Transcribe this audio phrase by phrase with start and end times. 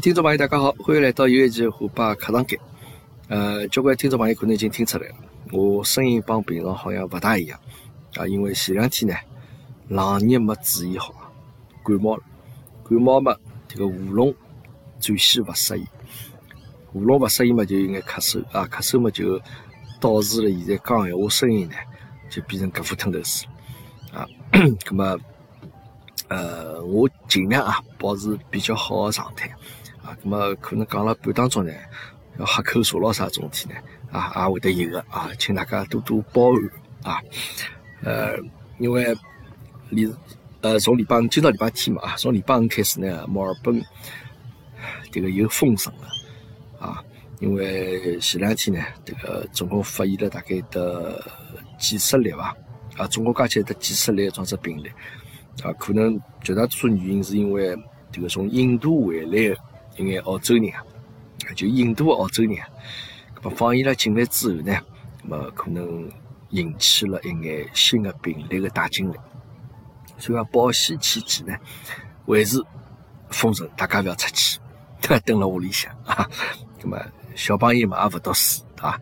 [0.00, 2.58] 听众朋友，大家好，欢迎来到又一期虎爸课堂间。
[3.28, 5.14] 呃，交关听众朋友可能已经听出来了，
[5.52, 7.56] 我声音帮平常好像不大一样
[8.16, 9.14] 啊，因为前两天呢，
[9.88, 11.14] 冷热没注意好，
[11.84, 12.22] 感冒了。
[12.88, 13.36] 感冒嘛，
[13.68, 14.34] 这个喉咙
[14.98, 15.86] 转先勿适应，
[16.92, 19.40] 喉咙勿适应嘛，就有眼咳嗽啊，咳嗽嘛就
[20.00, 21.76] 导致了现在讲闲话声音呢，
[22.28, 23.46] 就变成搿副吞头似
[24.12, 24.26] 啊。
[24.52, 25.16] 咁么？
[26.28, 29.54] 呃，我尽量啊保持比较好的状态
[30.14, 31.72] 啊，那么可能讲了半当中呢，
[32.38, 33.74] 要喝口茶咯啥种体呢
[34.10, 36.52] 啊，也会得有的啊，请大家多多包
[37.02, 37.20] 涵啊。
[38.02, 38.36] 呃，
[38.78, 39.16] 因为
[39.90, 40.12] 礼
[40.60, 43.82] 呃从礼拜五今朝礼拜天嘛啊，从礼拜五开始呢，墨尔本
[45.10, 46.08] 这个又封城了
[46.78, 47.02] 啊，
[47.40, 51.22] 因为前两天呢，这个总共发现了大概得
[51.78, 52.54] 几十例吧
[52.96, 54.90] 啊，总共加起来得几十例种只病例。
[55.62, 57.76] 啊，可能绝大多数原因是因为
[58.10, 59.56] 这个从印度回来
[59.96, 60.82] 一眼澳洲人啊，
[61.54, 62.68] 就印度澳洲人啊，
[63.36, 64.76] 那么放伊拉进来之后呢，
[65.22, 66.10] 那么可能
[66.50, 69.14] 引起了一眼新的病例的带进来，
[70.18, 71.54] 所以讲保险起见呢，
[72.26, 72.62] 还是
[73.30, 74.58] 封城，大家不要出去，
[75.24, 76.28] 等了屋里向 啊。
[76.82, 76.98] 那么
[77.34, 79.00] 小朋友嘛也不读书啊，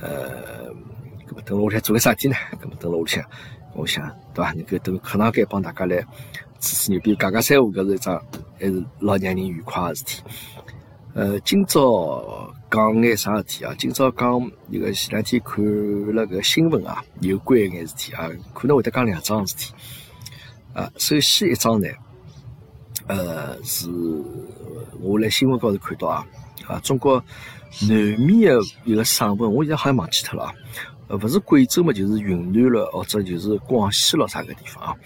[0.00, 0.72] 呃，
[1.26, 2.36] 那么等了屋里向做个啥体呢？
[2.60, 3.24] 那么等了屋里向。
[3.74, 4.52] 我想，对吧？
[4.52, 6.04] 能够等课堂间帮大家来
[6.62, 8.24] 吹吹牛逼、讲讲三胡，搿是一桩
[8.58, 10.22] 还是老让人愉快个事体。
[11.12, 13.74] 呃，今朝讲眼啥事体啊？
[13.76, 14.40] 今朝讲
[14.70, 19.74] 一个前两天看了个新闻啊，有关眼事体啊，可能会得讲两桩事体。
[20.72, 21.88] 啊，首先一桩呢，
[23.08, 23.90] 呃，是
[25.00, 26.24] 我辣新闻高头看到啊，
[26.68, 27.22] 啊，中国
[27.88, 27.90] 南
[28.20, 30.54] 面的一个省份，我现在好像忘记脱了啊。
[31.08, 34.96] 呃，不是贵州嘛，就是云南了，或者就是广西了啥个地方啊？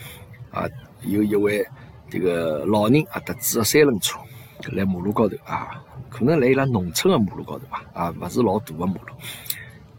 [0.52, 0.68] 啊，
[1.06, 1.66] 有一位
[2.10, 4.18] 这个老人啊，踏着三轮车
[4.72, 9.00] 来马路高头啊，可能来伊拉农村的马路高头吧，啊，不是老大的马路，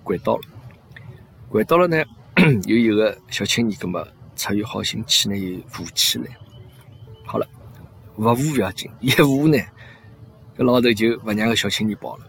[0.04, 0.44] 拐到了，
[1.50, 2.04] 拐到了呢，
[2.66, 6.26] 有一个小青年，葛么出于好心气呢，又扶起来，
[7.26, 7.48] 好了，
[8.18, 9.58] 勿扶不要紧，一扶呢，
[10.58, 12.26] 搿老头就勿让个小青年跑了。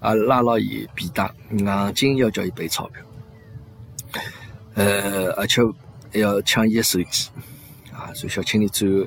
[0.00, 4.20] 啊，拉牢伊皮带，硬劲要叫伊赔钞票，
[4.74, 5.62] 呃，而且
[6.12, 7.30] 还要抢伊的手机，
[8.14, 9.06] 所以小青年最后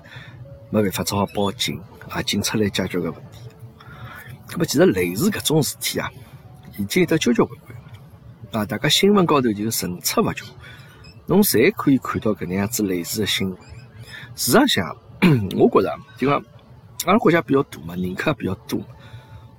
[0.69, 1.79] 没办法，只好报警，
[2.09, 3.49] 啊，警察来解决个问题。
[4.51, 6.09] 那么，其实类似搿种事体啊，
[6.77, 7.59] 已经有得交交关
[8.51, 10.47] 关，啊，大家新闻高头就层出不穷，
[11.25, 13.57] 侬侪可以看到搿能样子类似的新闻。
[14.35, 14.95] 事实上，
[15.55, 16.43] 我觉着就讲，
[17.05, 18.79] 阿拉国家比较大嘛，人口也比较多，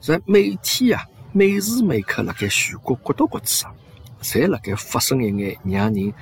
[0.00, 1.04] 在每天啊。
[1.32, 3.74] 每时每刻，辣盖全国各到各处啊，
[4.22, 6.14] 侪辣盖发生一眼让人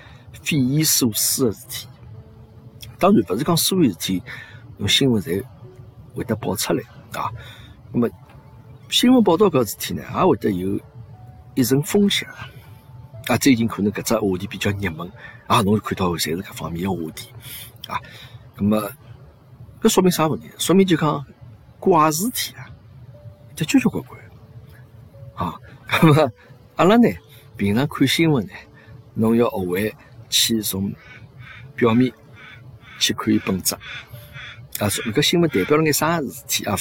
[0.43, 1.87] 匪夷所思的事体。
[2.99, 4.23] 当然，勿是讲所有事体
[4.79, 5.43] 用新闻侪
[6.15, 6.83] 会得报出来
[7.13, 7.31] 啊。
[7.93, 8.09] 那么，
[8.89, 10.81] 新闻报道搿事体呢，也会得有
[11.55, 12.29] 一层风险
[13.27, 13.37] 啊。
[13.39, 15.11] 最近可能搿只话题比较热门
[15.47, 17.31] 啊，侬看到侪是搿方面的话题
[17.89, 18.01] 啊。
[18.57, 18.91] 那么，
[19.81, 20.51] 搿说明啥问题？
[20.59, 21.25] 说明就讲
[21.79, 22.69] 怪事体啊，
[23.55, 24.21] 这交交关关。
[25.35, 25.55] 啊，
[26.03, 26.33] 那么
[26.77, 27.09] 阿拉呢？
[27.57, 28.53] 平常看新闻呢，
[29.15, 29.95] 侬要学会
[30.29, 30.93] 去从
[31.77, 32.13] 表面
[33.07, 33.75] 去看伊本质
[34.79, 34.89] 啊。
[34.89, 36.77] 说搿新闻代表了眼啥事体啊？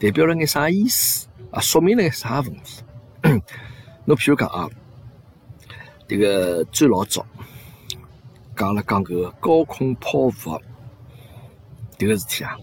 [0.00, 1.60] 代表了眼啥意思啊？
[1.60, 2.82] 说明了眼啥问题？
[4.04, 4.68] 侬譬如讲啊，
[6.08, 7.24] 这个最老早
[8.56, 10.32] 讲了讲搿高空抛物
[11.98, 12.56] 迭个事体啊。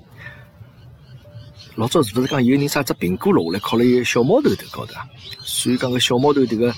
[1.76, 5.06] 老早是勿是讲有人啥只苹果落下来，靠了一个小毛头头高头啊？
[5.42, 6.72] 所以讲个小毛头迭个、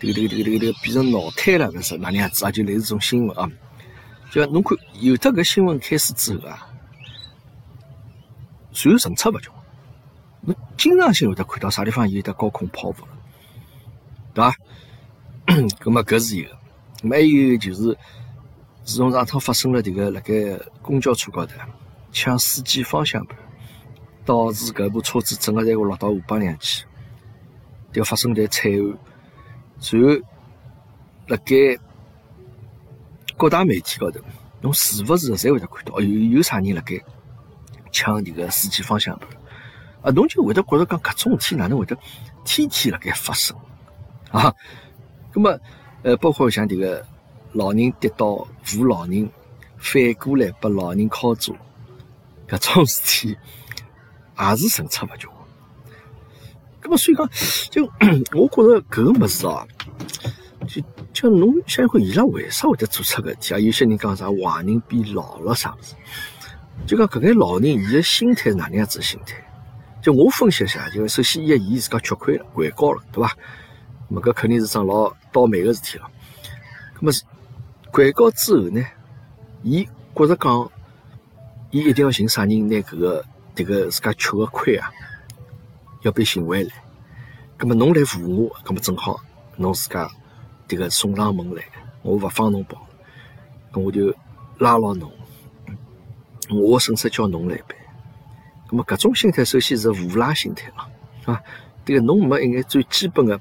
[0.00, 2.50] 迭个、迭个、迭个、这个、变成脑瘫了，搿是哪能样子啊？
[2.50, 3.46] 就类似种新闻啊。
[4.30, 6.68] 就侬看有得搿新闻开始之后啊，
[8.72, 9.52] 随后层出勿穷，
[10.42, 12.94] 侬经常性会得看到啥地方有得高空抛物，
[14.32, 14.54] 对伐？
[15.80, 16.56] 葛么搿是一个，
[17.10, 17.98] 还有就是
[18.84, 20.32] 自从上趟发生了这个辣盖
[20.80, 21.54] 公交车高头
[22.12, 23.36] 抢司机方向盘。
[24.24, 26.84] 导致搿部车子整个侪会落到河浜里去，
[27.92, 28.98] 就发生在惨案。
[29.80, 30.24] 随后，
[31.26, 31.76] 辣盖
[33.36, 34.20] 各大媒体高头，
[34.62, 36.98] 侬时不时侪会得看到，有有啥人辣盖
[37.90, 39.28] 抢迭个司机方向盘，
[40.00, 41.94] 啊，侬就会得觉着讲搿种事体哪能会得
[42.44, 43.54] 天天辣盖发生
[44.30, 44.54] 啊？
[45.34, 45.58] 那么，
[46.02, 47.04] 呃，包括像迭个
[47.52, 49.28] 老人跌倒扶老人，
[49.76, 51.54] 反过来把老人敲住，
[52.48, 53.36] 搿种事体。
[54.34, 55.30] 也是层出不穷，
[56.82, 57.28] 咁么所以讲，
[57.70, 57.84] 就
[58.34, 59.64] 我觉着搿个物事哦，
[60.66, 60.82] 就
[61.12, 63.58] 就侬想一想，伊拉为啥会得做出搿事体啊？
[63.58, 65.94] 有些人讲啥坏人变老了啥物事，
[66.86, 69.36] 就讲搿眼老人伊个心态是哪能样子心态？
[70.00, 73.36] 就我分析一下，就首先一，伊自家吃亏了，掼高了，对伐？
[74.08, 76.10] 么搿肯定是桩老倒霉个事体了。
[76.98, 77.12] 咁么
[77.92, 78.84] 掼高之后呢，
[79.62, 80.70] 伊觉着讲，
[81.70, 83.24] 伊一定要寻啥人拿搿个
[83.54, 84.90] 迭个自家吃个亏啊，
[86.02, 86.70] 要被寻回来。
[87.58, 89.20] 咁么侬来扶我，咁么正好
[89.56, 90.10] 侬自家
[90.72, 91.62] 迭个送上门来，
[92.00, 92.86] 我勿放侬跑，
[93.72, 94.14] 咁我就
[94.58, 95.12] 拉牢侬，
[96.48, 97.76] 我损失叫侬来背。
[98.70, 101.42] 咁么搿种心态首先是无赖心态了，啊，
[101.84, 103.38] 迭个侬没一眼最基本个。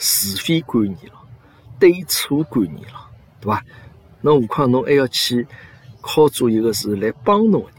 [0.00, 1.18] 是非观念了，
[1.80, 3.10] 对错观念了，
[3.40, 3.64] 对伐？
[4.20, 5.44] 那何况侬还要去
[6.00, 7.76] 靠做一个是来帮侬个人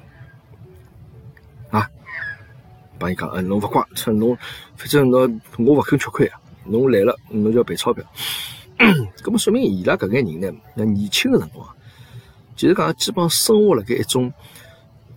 [1.82, 1.90] 啊？
[3.00, 4.38] 帮伊讲，嗯，侬勿乖，侬
[4.76, 8.04] 反正侬我勿肯吃亏啊，侬来了，侬就要赔钞票。
[9.22, 11.68] 咁么说明伊拉搿眼人呢，那年轻的辰光，
[12.56, 14.32] 就是讲基本上生活辣盖一种，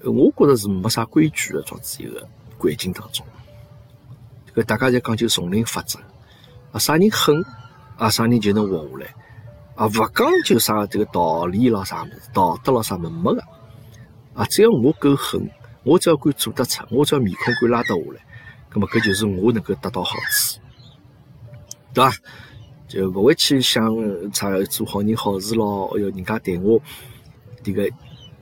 [0.04, 2.26] 我觉着是没啥规矩的，状子一个
[2.58, 3.24] 环境当中。
[4.54, 5.98] 搿大家在讲究丛林法则。
[6.72, 7.44] 啊，啥人狠，
[7.96, 9.14] 啊，啥人就能活下来，
[9.76, 13.42] 啊，勿讲究啥这个道理咯，啥么子道德咯，啥么没个，
[14.34, 15.48] 啊，只要我够狠，
[15.84, 18.20] 我只要敢做得出，我只要面孔敢拉得下来，
[18.72, 20.58] 那么搿就是我能够得到好处，
[21.92, 22.16] 对伐？
[22.92, 23.82] 就勿会去想
[24.34, 26.78] 啥做好人好事咯，哎哟，人家对我
[27.64, 27.88] 迭个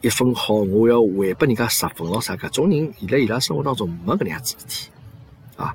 [0.01, 4.91] 一分好，我要还拨人家十分咯，啥搿种人，伊辣伊拉生活当中没搿能样子事体，
[5.57, 5.73] 啊。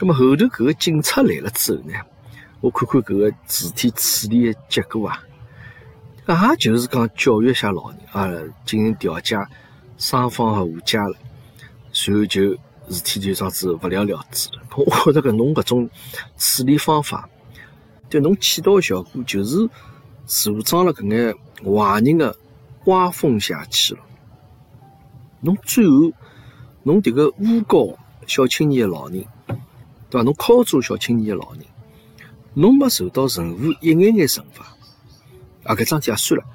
[0.00, 1.94] 那么后头搿个警察来了之后呢，
[2.60, 5.22] 我看看搿个事体处理的结果啊，
[6.26, 8.28] 也就是讲教育一下老人啊，
[8.64, 9.36] 进行调解，
[9.98, 11.14] 双方和解了，
[11.92, 12.42] 随后就
[12.88, 14.62] 事体就这样子不了了之了。
[14.76, 15.88] 我觉着搿侬搿种
[16.36, 17.28] 处理方法，
[18.08, 19.68] 对侬起到的效果就是
[20.26, 22.36] 助长了搿眼坏人的
[22.86, 24.00] 歪风邪气了。
[25.40, 26.12] 侬最后
[26.82, 29.24] 侬迭个诬告小青年的老人。
[30.08, 30.22] 对伐？
[30.22, 31.62] 侬敲诈小青年的老人，
[32.54, 34.64] 侬没受到任何一眼眼惩罚，
[35.64, 36.46] 啊，搿桩事体也算了。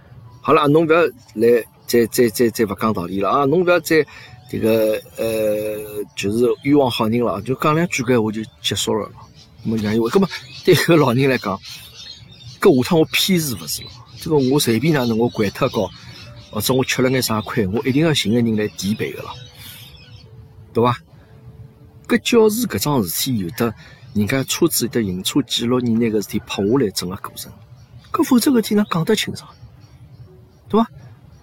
[0.42, 1.02] 好了，侬勿要
[1.34, 3.44] 来再再再再勿讲道理了啊！
[3.44, 4.08] 侬勿要再
[4.50, 9.12] 这个呃，就是冤枉好人了，就讲两句搿话就结束了。
[9.70, 10.28] 么杨一伟，搿么
[10.66, 11.60] 对搿老人来讲，
[12.60, 13.90] 搿下趟我偏是勿是了？
[14.20, 15.90] 这个我随便哪能我掼脱高，
[16.52, 19.30] 或者我吃了眼啥亏，我一定要寻个人来垫背个了，
[20.74, 20.98] 对伐？
[22.08, 23.74] 搿教示搿桩事体有的，
[24.14, 27.52] 人家车子的行车记录仪拿搿事体拍下来整个过程，
[28.12, 29.50] 搿否则搿天哪讲得清爽，
[30.70, 30.90] 对伐？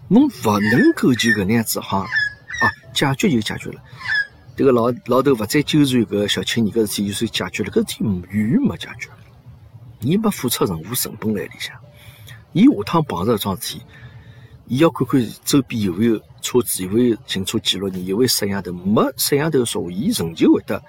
[0.08, 3.82] 侬勿能够就搿能样子哈啊，解决就解决了。
[4.58, 9.08] 这个老老头勿再纠缠搿小青年搿事体，就算解决了，搿事体远远没解决，
[10.00, 11.76] 伊没付出任何成本来里向，
[12.52, 13.82] 伊下趟碰着搿桩事体。
[14.66, 18.72] 伊要看看周边有没有车子，有没有行车记录仪，有没有摄像头。
[18.72, 20.82] 没摄像头说话，伊仍旧会得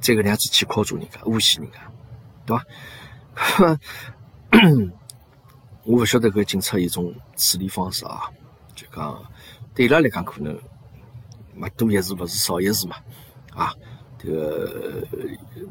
[0.00, 1.78] 再搿能样子去敲诈人家、诬陷人家，
[2.46, 2.56] 对
[3.36, 3.78] 伐？
[5.84, 8.22] 我勿晓得搿警察有种处理方式啊，
[8.74, 9.22] 就讲
[9.74, 10.58] 对伊拉来讲可能
[11.60, 12.96] 嘛多一事勿是少一事嘛，
[13.54, 13.74] 啊，
[14.18, 15.06] 这个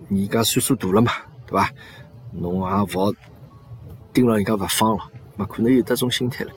[0.10, 1.12] 人家岁数大了嘛，
[1.48, 1.70] 对伐？
[2.32, 3.14] 侬也勿好
[4.14, 5.04] 盯牢人家勿放了。
[5.36, 6.52] 嘛，可能有得种心态了。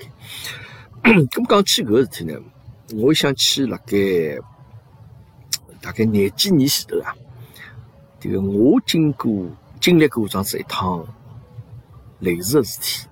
[1.03, 2.39] 咁讲起搿个事体呢，
[2.95, 3.97] 我想起辣盖
[5.81, 7.15] 大概廿几年前头啊，
[8.21, 9.47] 这个我经过
[9.81, 11.07] 经历过这样子一趟
[12.19, 13.09] 类似的事体。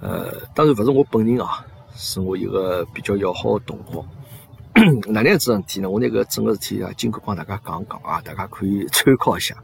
[0.00, 4.04] 呃，当然勿是我本人啊，是我一个比较要好的同学。
[5.06, 5.88] 哪能样子事体呢？
[5.88, 9.54] 我那个整个事体啊，经过帮大家讲讲啊，大家可以参考一下。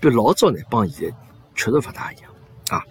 [0.00, 1.16] 比老早呢，帮现在
[1.54, 2.30] 确实勿大一样
[2.68, 2.82] 啊。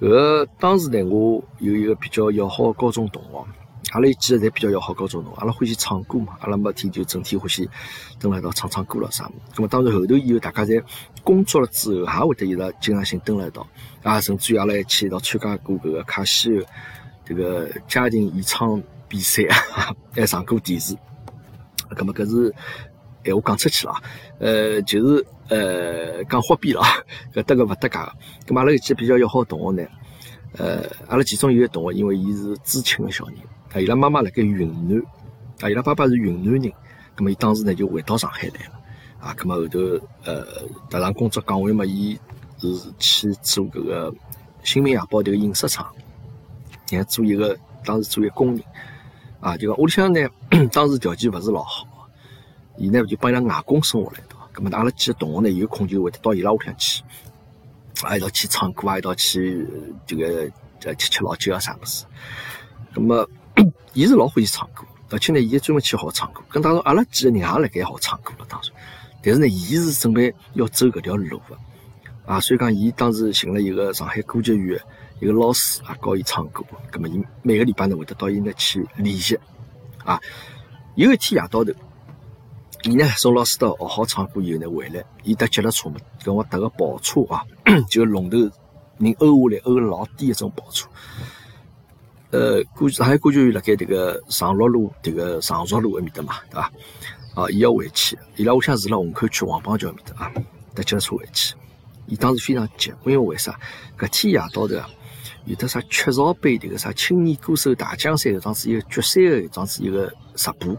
[0.00, 3.46] 搿当时呢，我有一个比较要好的高中同学，
[3.92, 7.70] 阿拉有几个侪比较要好高中同学，阿拉欢喜唱歌嘛，阿拉每天就整天欢喜
[8.18, 9.30] 蹲辣一道唱唱歌了啥。
[9.54, 10.82] 咁么当然后头以后大家侪
[11.22, 13.64] 工作了之后，也会得一直经常性蹲辣一道，
[14.02, 16.64] 啊，甚至于阿拉一起一道参加过搿个卡西欧
[17.24, 18.82] 这个家庭演唱
[19.14, 20.96] 比赛啊， 还上过电视。
[21.90, 22.52] 咁么搿是。
[23.26, 23.94] 闲话讲出去了，
[24.38, 26.82] 呃，就是呃讲花边了，
[27.32, 28.12] 搿搭个勿搭界个。
[28.46, 29.88] 咁阿拉有几个比较要好同学呢，
[30.58, 33.38] 呃，阿拉其中有一个同学，因为伊是知青个小人，
[33.72, 35.02] 啊，伊拉妈妈辣盖云南，
[35.62, 36.70] 啊，伊拉爸爸是云南人，
[37.16, 38.78] 咁么伊当时呢就回到上海来了，
[39.20, 39.78] 啊，咁么后头
[40.24, 40.46] 呃
[40.90, 42.20] 踏上工作岗位嘛，伊
[42.58, 42.68] 是
[42.98, 44.12] 去做搿个
[44.62, 45.90] 《新民夜报》迭个印刷厂，
[46.90, 48.62] 然后做一个当时做一个工人，
[49.44, 50.26] 啊，就讲屋里向呢
[50.72, 51.86] 当时条件勿是老好。
[52.78, 57.02] 伊呢就帮伊拉外公生活了一道，咁么阿拉几个同学呢有空就会到伊拉屋里向去，
[58.02, 59.68] 啊一道去唱歌啊，一道去
[60.06, 60.50] 这个
[60.84, 62.06] 呃吃吃老酒啊啥物事。
[62.94, 63.28] 咁么
[63.92, 66.40] 伊是老欢喜唱歌，而且呢，伊还专门去学唱歌。
[66.48, 68.72] 跟当时阿拉几个人也辣盖学唱歌了，当时。
[69.22, 71.56] 但是呢，伊是准备要走搿条路的，
[72.24, 74.80] 啊，所以讲伊当时寻了一个上海歌剧院
[75.20, 76.64] 一个老师啊，教伊唱歌。
[76.90, 79.38] 葛么伊每个礼拜呢会得到伊那去练习，
[80.04, 80.20] 啊，
[80.96, 81.72] 有一天夜到头，
[82.82, 87.44] 伊呢从老师到学好唱歌以后呢回来，伊搭脚踏车嘛，跟我搭个跑车啊，
[87.88, 88.38] 就龙头
[88.98, 90.88] 人欧下来，欧老低一种跑车。
[92.30, 96.72] 呃，歌上海歌剧院辣盖迭个长乐路迭个常熟路埃面搭嘛，对伐？
[97.34, 100.32] 啊，伊要回去，伊拉屋里向住辣虹口区黄浜桥面搭啊，
[100.74, 101.54] 搭脚踏车回去。
[102.06, 103.58] 伊当时非常急，因为为啥？
[103.96, 104.90] 搿天夜到头啊，
[105.46, 110.76] 有的啥雀巢杯迭个啥青年歌手大奖赛搿桩子一个决赛个搿桩子一个直播，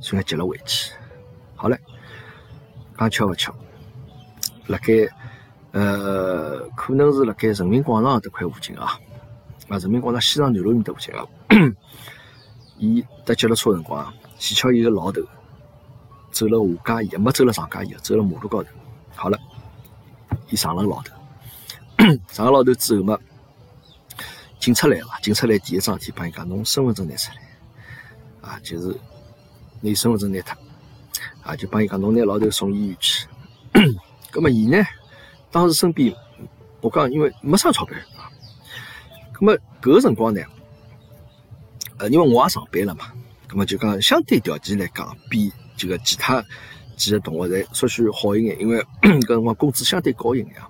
[0.00, 0.92] 所以急了回去。
[1.56, 1.78] 好嘞，
[2.98, 3.54] 讲巧勿巧，
[4.66, 5.08] 辣盖
[5.72, 8.98] 呃，可能是辣盖人民广场迭块附近啊，
[9.68, 11.26] 啊，人民广场西藏南路面搭附近啊，
[12.78, 15.22] 伊搭脚踏车辰光啊，前巧有个老头。
[16.32, 18.68] 走了下街，也没走了上街，也走了马路高头。
[19.16, 19.36] 好了，
[20.48, 21.12] 伊上了老头，
[22.30, 23.18] 上了老头之后嘛，
[24.60, 25.06] 警察来了。
[25.22, 28.48] 警察来第一桩事体帮伊讲：侬身份证拿出来。
[28.48, 28.94] 啊，就是
[29.80, 30.56] 拿身份证拿脱。
[31.42, 33.26] 啊，就帮伊讲：侬拿老头送医院去。
[34.30, 34.84] 葛么伊呢，
[35.50, 36.14] 当时身边，
[36.80, 38.30] 我讲因为没啥钞票啊。
[39.32, 40.40] 葛么搿个辰光呢，
[41.98, 43.12] 呃，因为我也上班了嘛，
[43.48, 45.52] 葛么就讲相对条件来讲比。
[45.76, 46.44] 这个其他
[46.94, 50.68] 几个同学侪稍许好一眼，因为 搿辰光工资相对高一眼啊。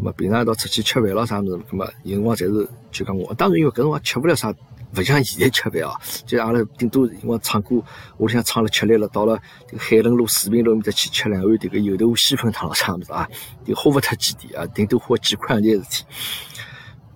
[0.00, 4.50] 咁么平常一道出去吃饭咯啥物事，咁么有辰光侪是就讲我，当然因为搿辰光吃勿了啥，
[4.96, 5.94] 勿像现在吃饭啊。
[6.24, 7.82] 就阿拉顶多因为唱歌，
[8.16, 9.38] 屋里向唱了吃力了，到了
[9.76, 13.28] 海伦路、四平路面搭去吃两碗迭个油豆腐西粉汤咯啥物事啊，
[13.62, 16.04] 就花勿脱几钿啊，顶多花几块钿事体。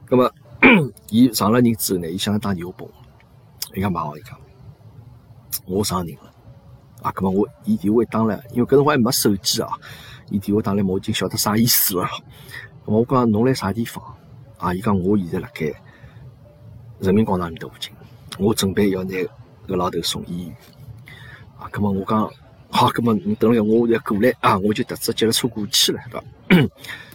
[0.06, 0.30] 咁么
[1.08, 2.92] 伊上了人之后呢，伊想打电话拨我，
[3.74, 4.38] 伊讲蛮好，伊讲
[5.64, 6.30] 我上人了。
[7.00, 9.70] 啊，咁么我伊电话一打来，因为搿辰光还没手机啊，
[10.30, 12.06] 伊电话打来，我已经晓得啥意思了。
[12.86, 14.02] 咁我讲侬辣啥地方？
[14.58, 15.72] 啊，伊讲我现在辣盖
[17.00, 17.90] 人民广场面搭附近，
[18.38, 19.10] 我准备要拿
[19.66, 20.56] 搿老头送医院。
[21.58, 22.30] 啊，咁么我讲
[22.70, 26.00] 好，咁么你等下我要过来啊，我就踏着脚踏车过去了，
[26.48, 26.70] 对伐？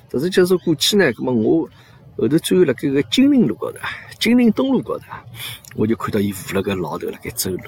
[0.09, 1.69] 踏着脚踏车过去呢，咁么我
[2.17, 3.79] 后头最后辣盖个金陵路高头，
[4.19, 5.05] 金陵东路高头，
[5.75, 7.63] 我就看到伊扶了个老头辣盖走路。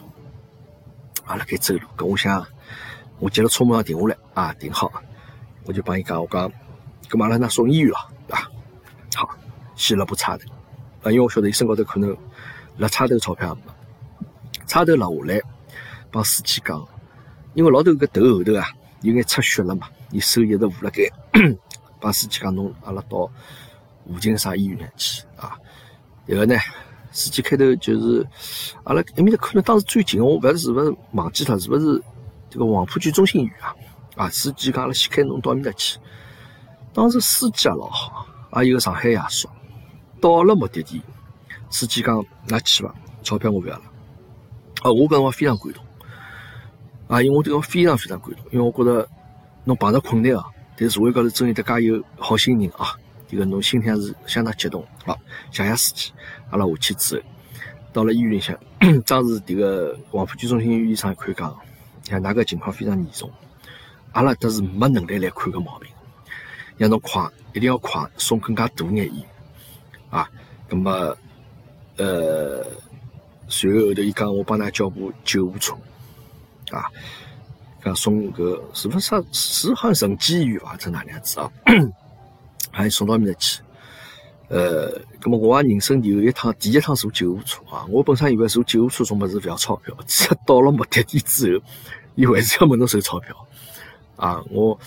[1.26, 2.46] 啊，辣盖走路，跟我想，
[3.20, 4.92] 我接了车马上停下来啊，停好，
[5.66, 6.52] 我就帮伊讲，我讲，
[7.12, 7.98] 搿嘛阿拉那送医院了
[8.30, 8.50] 啊，
[9.14, 9.30] 好，
[9.76, 10.50] 先了部差头，
[11.04, 12.16] 啊，因为我晓得伊身高头可能
[12.78, 13.62] 辣差头钞票也没，
[14.66, 15.42] 差头落下来，
[16.10, 16.88] 帮司机讲，
[17.54, 18.66] 因为老头搿头后头啊，
[19.02, 21.04] 有眼出血了嘛，伊手一直捂辣盖，
[22.00, 23.30] 帮司机讲，侬阿拉到
[24.08, 25.58] 附近啥医院去啊，
[26.26, 26.56] 然后呢？
[27.14, 28.26] 司机开头就是
[28.86, 32.02] 阿拉埃面搭可能当时最近，我勿晓得是勿是忘记脱，是勿是
[32.50, 33.76] 这个黄浦区中心医院啊？
[34.16, 36.00] 啊，司机讲阿拉先开侬到面搭去。
[36.94, 38.28] 当时司机也老好，
[38.62, 39.48] 也有个上海爷叔。
[40.20, 41.02] 到了目的地，
[41.70, 42.94] 司机讲那去伐，
[43.24, 43.84] 钞票我勿要了。
[44.82, 45.84] 啊，我搿辰光非常感动。
[47.08, 49.08] 啊，因为我对我非常非常感动，因为我觉得
[49.64, 50.46] 侬碰着困难啊，
[50.78, 52.96] 但社会高头真有得介有好心人啊。
[53.28, 55.18] 这个侬心里是相当激动，好，
[55.52, 56.12] 谢谢司机。
[56.50, 57.22] 阿拉下去之后，
[57.94, 58.58] 到了医院里向，
[59.08, 61.58] 当时这个黄浦区中心医院医生看讲，
[62.04, 63.32] 像那个情况非常严重，
[64.12, 65.90] 阿拉这是没能力来看个毛病，
[66.82, 69.24] 让侬快，一定要快，送更加大眼医
[70.10, 70.28] 啊。
[70.68, 71.16] 那么，
[71.98, 72.66] 呃，
[73.48, 75.76] 随后后头伊讲，我帮㑚叫部救护车
[76.72, 76.90] 啊，
[77.84, 79.24] 讲送个是不是？
[79.32, 80.76] 是好像仁济医院伐？
[80.80, 81.52] 是哪样子啊？
[82.74, 83.62] 还送到面搭去，
[84.48, 87.86] 呃，那么我人生有一趟，第一趟坐救护车啊！
[87.90, 91.64] 我本身以为坐救护车种么子勿要钞票， 只到了目的地之后，
[92.16, 93.36] 伊还是要问侬收钞票
[94.16, 94.44] 啊！
[94.50, 94.80] 我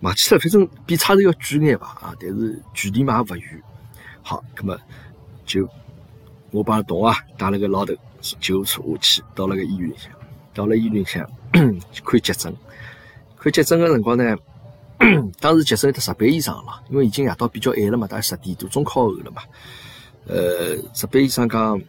[0.00, 3.62] 买起来反正比差头要贵眼吧啊，但是距离嘛也勿远。
[4.22, 4.78] 好，咁么
[5.44, 5.68] 就
[6.50, 7.94] 我帮同学带了个老头
[8.40, 10.12] 救护车下去，到了个医院里向，
[10.54, 12.54] 到了医院里向看急诊，
[13.38, 14.36] 看急诊个辰光呢。
[15.38, 19.42] 当时急诊的值班医生了，因为已经夜到比较晚了嘛，大概十点多钟靠后了嘛。
[20.26, 21.80] 呃，值班医生讲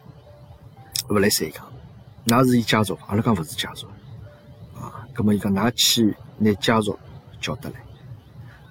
[1.08, 1.66] 勿来三讲，
[2.22, 3.88] 那是伊家属，阿拉讲勿是家属
[4.76, 5.04] 啊。
[5.12, 6.96] 葛么伊讲，㑚去拿家属
[7.40, 7.76] 叫得来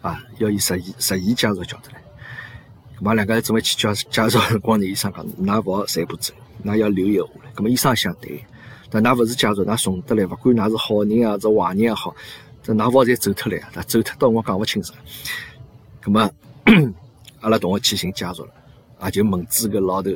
[0.01, 2.01] 啊，要以实验实验家属叫得来。
[2.97, 6.33] 葛么两个人准备去叫家属辰光呢，医生讲，㑚勿好全部走，
[6.65, 7.51] 㑚要留一下来。
[7.53, 8.43] 葛么医生想对，
[8.89, 12.15] 但㑚勿是家属，㑚送得来，勿管㑚是好人啊，是坏人也好。
[12.61, 13.69] 这哪勿侪走脱来啊？
[13.73, 14.93] 他走脱到我讲勿清楚。
[16.03, 16.29] 咁么，
[17.41, 18.51] 阿拉同学去寻家属了，
[18.99, 20.11] 啊，就问住个老头，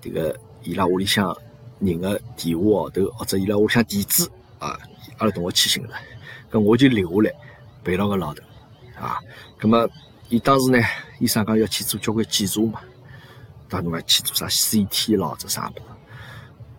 [0.00, 1.36] 这个伊拉屋里向
[1.80, 4.26] 人的电话号头，或者伊拉屋里向地址
[4.58, 4.78] 啊，
[5.18, 5.90] 阿拉同学去寻了，
[6.50, 7.34] 搿我就留下来
[7.84, 8.42] 陪牢个老头
[8.98, 9.18] 啊。
[9.58, 9.88] 葛末
[10.28, 10.78] 伊当时呢，
[11.18, 12.80] 医生讲要去做交关检查嘛，
[13.68, 15.82] 当侬讲去做啥 CT 咯，这啥物事？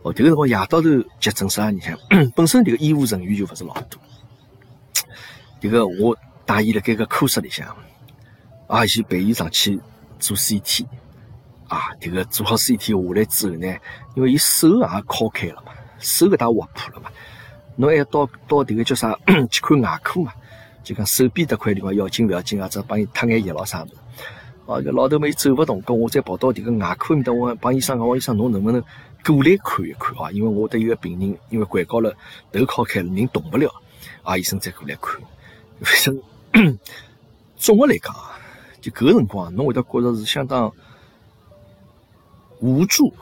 [0.01, 0.81] 哦，迭个辰光夜到头
[1.19, 1.98] 急诊室啊，你看，
[2.36, 4.00] 本身迭个医务人员就勿是老多，
[5.62, 7.75] 迭个我带伊辣盖个科室里向，
[8.67, 9.79] 啊，先陪伊上去
[10.19, 10.86] 做 CT。
[11.67, 13.67] 啊，这个做好 CT 下来之后呢，
[14.15, 17.10] 因为伊手也敲开了嘛，手搿搭划破了嘛，
[17.75, 19.17] 侬还要到到这个叫啥
[19.50, 20.31] 去看外科嘛，
[20.86, 23.94] 就讲手臂这块地方要紧勿要紧啊，只帮伊脱眼液咯啥物事。
[24.65, 28.82] 哦，搿老头们走勿动，跟我再跑到迭个外科面搭，我帮医生讲，我医生侬能不能
[29.25, 30.32] 过来看一看啊？
[30.32, 32.15] 因为我得有个病人，因为掼高了，
[32.51, 33.70] 头敲开了，人动不了，
[34.24, 35.20] 啊，医生再过来看。
[35.82, 36.22] 医生
[37.58, 38.39] 总的来讲啊，
[38.80, 40.72] 就搿个辰光，侬会得觉着是相当。
[42.62, 43.13] 无助，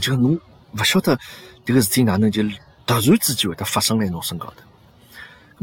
[0.00, 0.38] 就侬
[0.72, 1.16] 勿晓得
[1.64, 2.42] 迭个事体哪能就
[2.84, 4.63] 突然之间会得发生在侬身高头。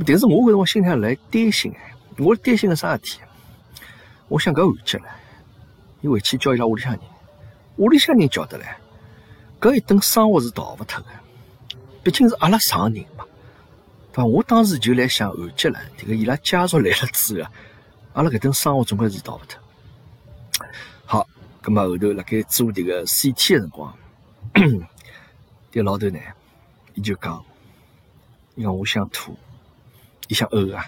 [0.06, 3.20] 但是我搿辰光心里来担心哎，我担心个啥事体？
[4.28, 5.06] 我想搿完结了，
[6.02, 7.02] 伊回去叫伊拉屋里向人，
[7.78, 8.78] 屋里向人叫得来，
[9.60, 11.08] 搿一顿生活是逃勿脱个，
[12.04, 13.26] 毕竟是阿拉上人嘛，
[14.14, 14.26] 对伐？
[14.26, 17.50] 我当时就来想完结了，迭个伊拉家属来了之后，
[18.14, 19.60] 阿拉搿顿生活总归是逃勿脱。
[21.64, 23.96] 咁么后头辣盖做迭个 CT 个辰光，
[25.72, 26.20] 迭老头呢，
[26.96, 27.46] 伊就讲，
[28.56, 29.38] 伊讲我想吐，
[30.32, 30.86] 伊想呕啊。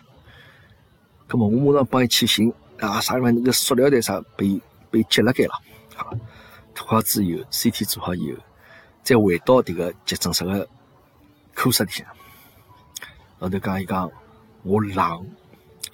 [1.27, 5.51] 咁么我马上帮伊去寻啊，啥地方那个塑料袋啥被被接了盖了，
[5.95, 6.13] 好，
[6.73, 8.39] 吐好之后，CT 做好以后，
[9.03, 10.65] 再回到迭个急诊室个
[11.53, 12.07] 科室里向，
[13.39, 14.09] 老头讲伊讲
[14.63, 15.27] 我冷，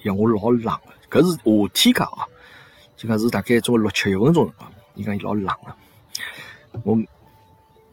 [0.00, 0.62] 伊讲我老冷
[1.08, 2.24] 个，搿是夏天讲啊。
[2.96, 5.74] 就讲是大概种六七月份种辰光，伊讲伊老冷个，
[6.84, 6.96] 我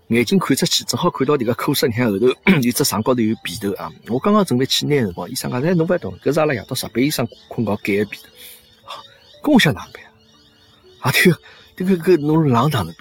[0.10, 2.28] 眼睛看出去，正好看到迭个科室里向后头
[2.64, 3.92] 有只床高头有被头啊！
[4.08, 8.24] 我刚刚准备去拿辰光，医生讲：“哎，侬勿要动，搿是阿拉夜到值班医生困觉盖个被头。
[9.44, 10.04] ”跟我想哪能办？
[11.02, 11.40] 啊，迭个
[11.76, 12.96] 迭个搿侬冷哪能办？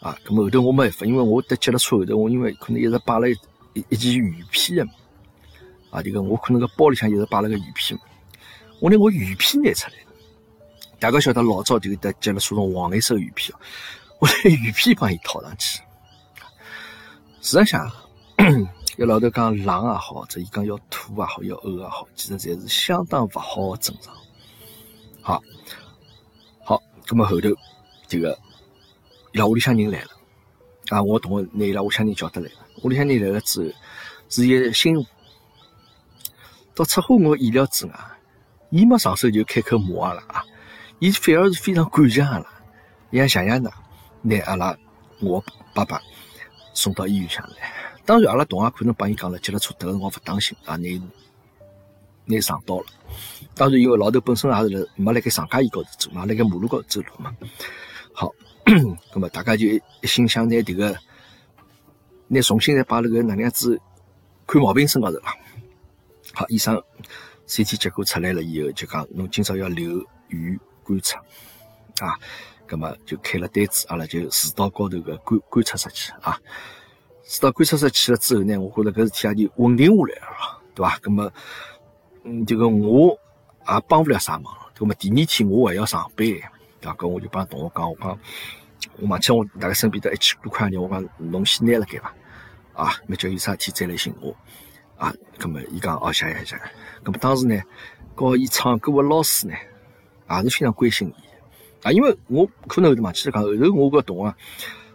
[0.00, 4.82] 啊，咁后头我没办法，因为我得接了车后头，我因为可能一直摆了一一件雨披个，
[5.90, 7.96] 啊，迭个我可能个包里向一直摆了个雨披，
[8.80, 9.94] 我拿我雨披拿出来。
[10.98, 13.52] 大家晓得老早就得接了初种黄颜色雨披
[14.18, 15.80] 我拿雨披帮伊套上去。
[17.44, 17.92] 事实上，
[18.96, 24.10] 有老头讲冷也好，这伊讲要吐也好，要呕也好，其实侪是相当勿好的征兆。
[25.20, 25.42] 好，
[26.64, 27.50] 好，咁么后头
[28.08, 28.38] 这个
[29.32, 30.08] 伊拉屋里向人来了，
[30.88, 32.54] 啊，我同学拿伊拉屋里向人叫得来了。
[32.82, 33.74] 屋里向人来了之后，
[34.30, 35.06] 是一新妇，
[36.74, 37.92] 到出乎我意料之外，
[38.70, 40.42] 伊没上手就开口骂阿拉啊。
[40.98, 42.46] 伊反而是非常感谢阿拉，
[43.12, 43.70] 像谢谢呢，
[44.22, 44.74] 拿阿拉
[45.20, 46.00] 我爸爸
[46.74, 47.72] 送到医院上来。
[48.04, 50.88] 当然，阿拉同学可能帮伊讲了，接了车头辰光勿当心啊，拿
[52.26, 52.86] 拿撞到了。
[53.54, 57.34] 当然，因为老头本身也是辣没辣盖上架椅高头走嘛，辣盖马路高头走路嘛。
[58.12, 58.30] 好，
[59.14, 60.94] 那么大家就一心想拿迭个，
[62.28, 63.80] 拿重新再把那个哪能样子
[64.46, 65.24] 看毛病身高头了。
[66.34, 66.82] 好，医生
[67.46, 70.60] CT 结果出来了以后，就讲侬今朝要留院。
[70.86, 71.18] 观察
[72.00, 72.12] 啊，
[72.66, 76.40] 葛么就开了单子，阿拉就住到高头个观观察室去啊。
[77.26, 80.98] 住到观察室去了之后呢，我觉着搿事体也就稳定下来了，对伐？
[81.00, 81.32] 葛么，
[82.24, 83.10] 嗯，这个我
[83.68, 84.54] 也帮不了啥忙。
[84.74, 86.40] 葛么第二天我还要上班，对
[86.82, 86.94] 伐？
[86.94, 88.18] 搿我就帮同学讲，我讲
[88.98, 92.14] 我忘记我大概身边得一千多块钿，我讲侬先拿了该伐？
[92.74, 94.34] 啊，那叫有啥事体再来寻我
[94.96, 95.14] 啊。
[95.38, 96.60] 葛么伊讲哦，谢谢谢谢。
[97.02, 97.60] 葛么当时呢，
[98.14, 99.54] 告伊唱歌个老师呢。
[100.26, 101.23] 也是非常关心伊
[101.84, 104.34] 啊，因为我可能后头忘记了讲，后头我个同学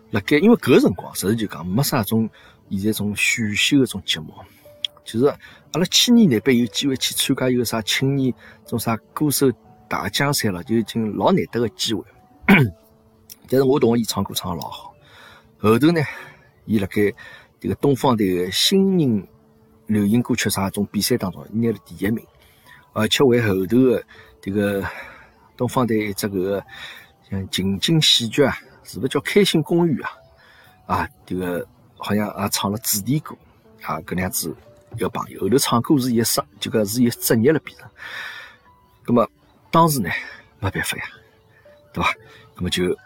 [0.09, 2.27] 辣盖，因为搿辰光，实事求讲没啥种
[2.71, 4.33] 现在种选秀搿种节目，
[5.05, 5.37] 就是阿
[5.79, 8.33] 拉去年那边有机会去参加一个啥青年
[8.65, 9.51] 种啥歌手
[9.87, 12.03] 大奖赛了，就已经老难得个机会。
[13.47, 14.91] 但是我同学伊唱歌唱得老好，
[15.59, 16.01] 后头呢，
[16.65, 17.03] 伊辣盖
[17.61, 19.27] 迭个东方台个新人
[19.85, 22.25] 流行歌曲啥种比赛当中拿了第一名，
[22.93, 24.03] 而且为后头个
[24.41, 24.83] 迭个。
[25.59, 26.65] 东方台一只搿个
[27.29, 30.11] 像情景喜剧啊，是不是叫《开心公寓》啊？
[30.85, 31.67] 啊，这个
[31.97, 33.35] 好像也唱了主题歌
[33.81, 34.55] 啊，搿能样子
[34.95, 37.85] 一个朋友，后头唱歌是一生，就讲是一职业了变成。
[39.03, 39.29] 葛么
[39.69, 40.09] 当时呢，
[40.61, 41.03] 没办法呀，
[41.91, 42.09] 对伐？
[42.55, 42.97] 葛么就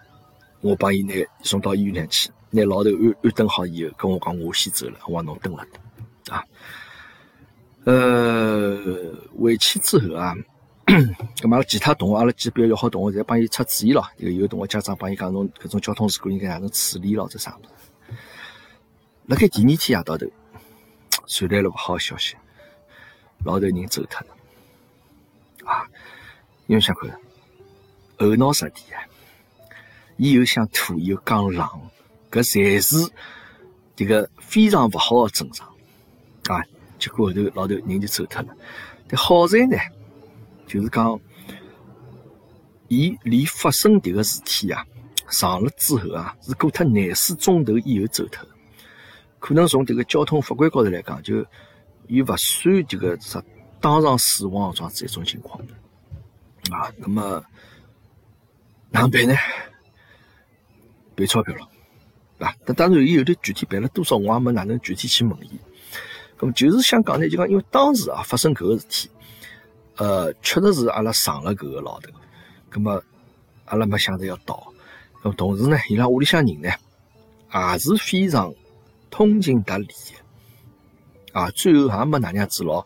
[0.62, 5.66] 我帮伊拿送到医院里去，拿老头安安顿好以后，跟我讲我先走了，我讲侬等了
[6.30, 6.44] 啊。
[7.86, 8.78] 呃，
[9.42, 10.36] 回去之后啊。
[11.38, 14.06] 咁嘛，其他同学，阿拉几比较要好同学，侪帮伊出主意咯。
[14.18, 18.16] 有有同学家长帮伊讲，侬搿种交通事故应该哪能处理咯，这啥物事？
[19.28, 20.26] 辣盖第二天夜到头，
[21.26, 22.36] 传来了勿好消息，
[23.46, 24.28] 老头人走脱了。
[25.66, 25.88] 啊，
[26.68, 27.10] 因为想看
[28.20, 29.00] 后脑勺地啊，
[30.18, 31.66] 伊又想吐又讲冷，
[32.30, 33.10] 搿侪是
[33.96, 35.70] 这个非常勿好的症状
[36.50, 36.62] 啊。
[37.00, 38.50] 结果后头老头人就走脱了。
[39.08, 39.78] 但好在呢，
[40.74, 41.20] 就是讲，
[42.88, 44.84] 伊离发生迭个事体啊，
[45.30, 48.44] 上了之后啊，是过脱廿四钟头以后走脱。
[49.38, 51.46] 可能从这个交通法规高头来讲，就
[52.08, 53.44] 伊勿算这个啥
[53.80, 55.64] 当场死亡这样子一种情况
[56.72, 56.92] 啊。
[56.98, 57.44] 那么
[58.90, 59.36] 哪能办呢？
[61.16, 61.70] 赔钞票了，
[62.40, 62.56] 啊？
[62.66, 65.60] 但当然，伊后头具体赔了多少，我也没哪能具体去问伊。
[66.40, 69.08] 那么就是想讲呢，就讲因为当时啊发生搿个事体，
[69.98, 72.10] 呃，确实是阿拉上了搿个老头。
[72.72, 73.02] 那么
[73.66, 74.72] 阿拉没想着要倒。
[75.24, 76.70] 那么同时呢，伊拉屋里向人呢，
[77.72, 78.54] 也是非常。
[79.16, 79.88] 通情达理
[81.34, 82.84] 啊，最后也没哪样子老，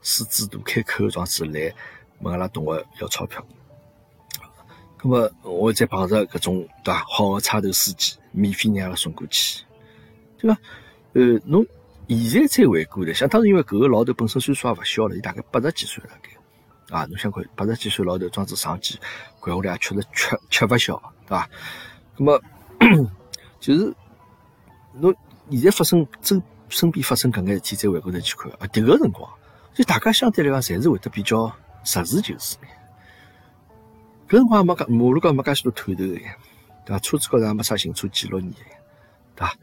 [0.00, 1.70] 狮子大开口，状子来
[2.20, 3.46] 问阿拉同学要钞票。
[5.02, 9.62] 那么我再碰着搿种对伐好的差头司机，免费让阿拉送过去，
[10.38, 10.58] 对伐？
[11.12, 11.66] 呃，侬
[12.08, 16.30] 现在再回过来，想当时因为搿个老头本身岁数也勿小了，伊大概八十几岁了，大概
[16.90, 18.98] 啊，侬想看八十几岁老头，装子上去，
[19.40, 21.48] 掼下来确实吃吃勿消，对伐？
[22.16, 22.42] 那么
[23.60, 23.94] 就是
[24.94, 25.14] 侬。
[25.50, 29.26] 现在发生周身边发生搿眼事体，再回过头去看啊，迭个辰光，
[29.72, 31.50] 就大家相对来讲，侪是会得比较
[31.84, 32.58] 实事求是。
[34.28, 36.36] 搿辰光没介马路高没介许多探头个，对
[36.86, 36.98] 伐？
[36.98, 38.58] 车子高头也没啥行车记录仪个，
[39.36, 39.54] 对伐？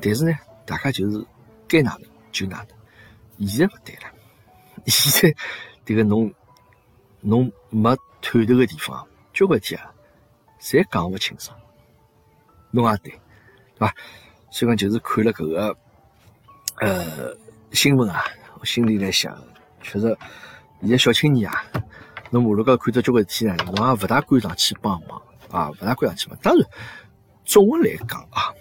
[0.00, 1.26] 但是呢，大家就是
[1.66, 2.64] 该哪能就哪
[3.38, 3.48] 能。
[3.48, 4.02] 现在勿对了，
[4.86, 5.36] 现在
[5.84, 6.32] 迭个侬
[7.28, 7.90] 侬没
[8.22, 9.92] 探头个地方，交关事啊，
[10.60, 11.58] 侪讲勿清爽。
[12.70, 13.18] 侬也对，对
[13.78, 13.92] 伐？
[14.48, 15.76] 所以讲，就是看了搿个
[16.80, 17.36] 呃
[17.72, 18.22] 新闻啊，
[18.60, 19.36] 我心里来想，
[19.82, 20.16] 确实
[20.80, 21.64] 现在小青年啊，
[22.30, 26.38] 侬马路高看到交关事体呢，侬也勿大敢上去帮忙啊，勿大敢上去帮。
[26.38, 26.64] 当然，
[27.44, 28.54] 总的来讲啊，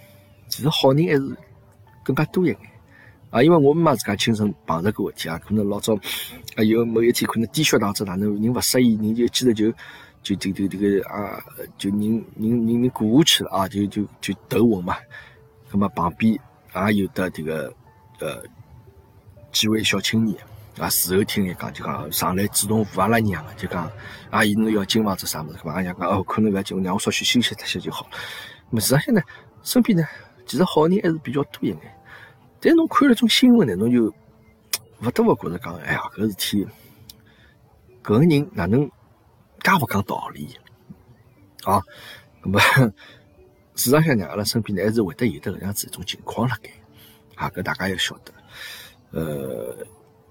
[0.49, 1.37] 其实好人还是
[2.03, 2.57] 更加多一眼
[3.35, 5.93] 啊，因为我妈自家亲身碰着过事体啊，可能老早
[6.55, 9.69] 啊有某一天可能低血糖，者哪能人勿适意，人就记得就
[10.23, 11.43] 就就就这个啊，
[11.77, 11.99] 就人
[12.37, 14.95] 人人人过下去了啊，就就就头昏嘛。
[15.69, 16.31] 那么旁边
[16.87, 17.73] 也有的这个
[18.21, 18.41] 呃
[19.51, 20.37] 几位小青年
[20.79, 23.91] 啊，事后听伊讲，就讲上来主动扶阿拉娘，就讲
[24.29, 28.07] 阿姨侬要紧房子啥物事，阿娘讲哦，可能勿要紧，让我稍许休息脱歇就好。
[28.69, 29.21] 么实际上呢，
[29.61, 30.05] 身边呢
[30.45, 31.94] 其实好人还是比较多一眼。
[32.65, 34.05] 但侬看了种新闻呢，侬就
[35.01, 36.67] 勿得勿觉着讲，哎呀，搿事体
[38.03, 38.85] 搿个人哪能
[39.63, 40.57] 介勿讲道理
[41.63, 41.81] 啊？
[42.41, 42.59] 那么。
[43.77, 46.69] 市场上呢，阿拉身边呢还是会得有的搿样子一种情况辣盖，
[47.35, 48.33] 啊，搿大家要晓得。
[49.11, 49.75] 呃，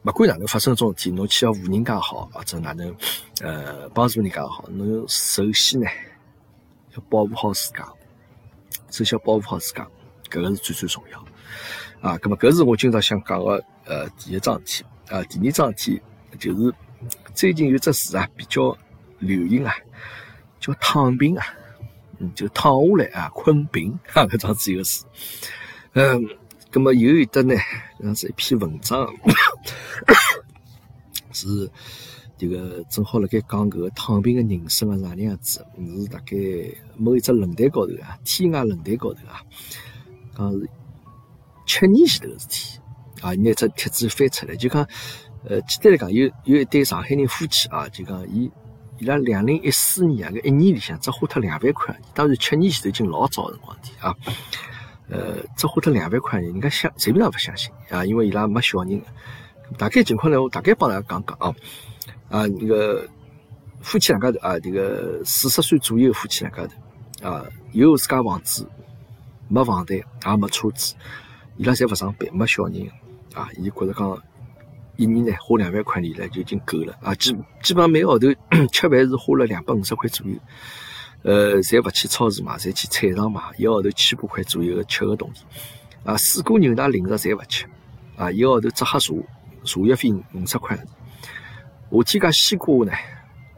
[0.02, 2.96] 勿管哪能发生种事体，侬去要扶人家好，或者哪能
[3.42, 5.86] 呃帮助人家好，侬首先呢
[6.96, 7.86] 要保护好自家，
[8.90, 9.86] 首先要保护好自家，
[10.30, 11.22] 搿个是最最重要。
[12.04, 16.02] 啊，葛末搿是我今朝想讲个呃第一桩事体，啊，第二桩事体
[16.38, 16.74] 就是
[17.34, 18.76] 最近有只词啊比较
[19.20, 19.74] 流行啊，
[20.60, 21.46] 叫躺平啊。
[22.18, 25.02] 嗯，就躺下来啊，困平 啊，搿桩子一个事。
[25.94, 26.28] 嗯，
[26.70, 27.54] 葛么有一的呢，
[27.98, 29.10] 搿样子一篇文章，
[31.32, 31.70] 是
[32.36, 35.64] 这个正好辣盖讲搿个躺平的人生啊，是哪能样子？
[35.78, 36.36] 是大概
[36.98, 39.40] 某一只论坛高头啊，天涯论坛高头啊，
[40.36, 40.68] 讲是
[41.66, 42.80] 七年前头个事体
[43.20, 44.86] 啊，拿只帖子翻出来，就讲，
[45.48, 48.50] 呃，简单来讲，有有一对上海人夫妻啊，就讲伊。
[48.98, 54.14] 伊拉两零一四年啊，搿一年里向只花脱两万块，当然七年前头已经老早辰光的啊。
[55.08, 59.02] 呃，只花脱两万块，人家相谁边也勿相信啊，因为伊拉没小人。
[59.76, 61.56] 大概情况呢，我大概帮大家讲讲啊。
[62.28, 63.04] 啊，那个
[63.80, 68.64] 夫妻两家头啊，这个四十岁左右夫妻两家头啊，有自家房子，
[69.48, 70.94] 没房贷，也没车子，
[71.56, 72.88] 伊拉侪勿上班，没小人
[73.34, 74.22] 啊，伊觉着讲。
[74.96, 77.12] 一年呢，花两万块钿了就已经够了啊！
[77.16, 78.28] 基基本上每个号头
[78.70, 80.36] 吃饭是花了两百五十块左右，
[81.22, 85.42] 呃，侪勿去超市买，侪去菜场买，一个号头千把块左右的吃个东西
[86.04, 87.66] 啊，水果牛奶零食侪勿吃
[88.16, 89.12] 啊，一个号头只喝茶，
[89.64, 90.76] 茶叶费五十块。
[90.76, 90.84] 夏
[92.04, 92.92] 天家西瓜呢，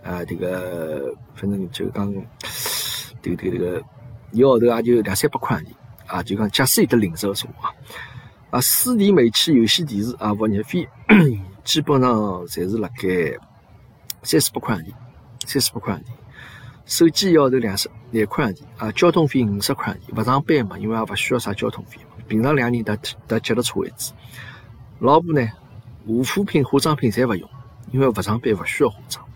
[0.03, 2.11] 啊，这个反正就讲，
[3.21, 3.83] 这个这个这个，
[4.33, 5.67] 一个号头也就两三百块钿
[6.07, 7.71] 啊，就讲假使有的零食个茶啊。
[8.51, 10.89] 啊，水电煤气、有线电视啊，物业费
[11.65, 12.13] 基本上
[12.47, 13.37] 侪是辣盖
[14.23, 14.93] 三四百块钿，
[15.47, 16.01] 三四百块钿。
[16.87, 20.21] 手机一号头两十两块钿啊，交通费五十块钿。
[20.21, 21.99] 勿上班嘛，因为也勿需要啥交通费。
[22.29, 24.13] 平常两人搭搭脚踏车为主。
[25.01, 25.47] 老婆呢，
[26.07, 27.51] 护肤品、化妆品侪勿用，
[27.91, 29.27] 因为勿上班勿需要化妆。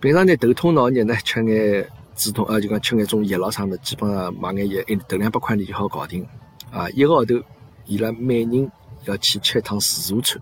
[0.00, 6.26] 平常呢头痛脑热呢，吃眼止痛啊，就讲吃眼种药咯啥物，基本上买眼药，一头两百块钿就好搞定。
[6.70, 7.34] 啊，一个号头，
[7.86, 8.70] 伊拉每人
[9.04, 10.40] 要去吃一趟自助餐，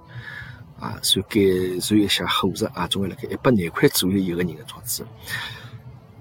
[0.79, 1.41] 啊，算改
[1.81, 5.05] 善一下伙食啊，总归辣盖一百廿块左右一个人的样子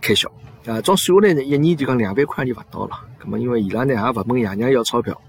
[0.02, 0.32] 开销。
[0.66, 3.00] 啊，总算下来呢，一年就讲两万块钿勿到了。
[3.24, 5.20] 咁么，因为伊拉呢也勿问爷娘要钞票，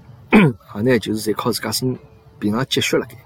[0.72, 1.96] 啊，呢就是在靠自家身
[2.38, 3.16] 平常积蓄辣盖。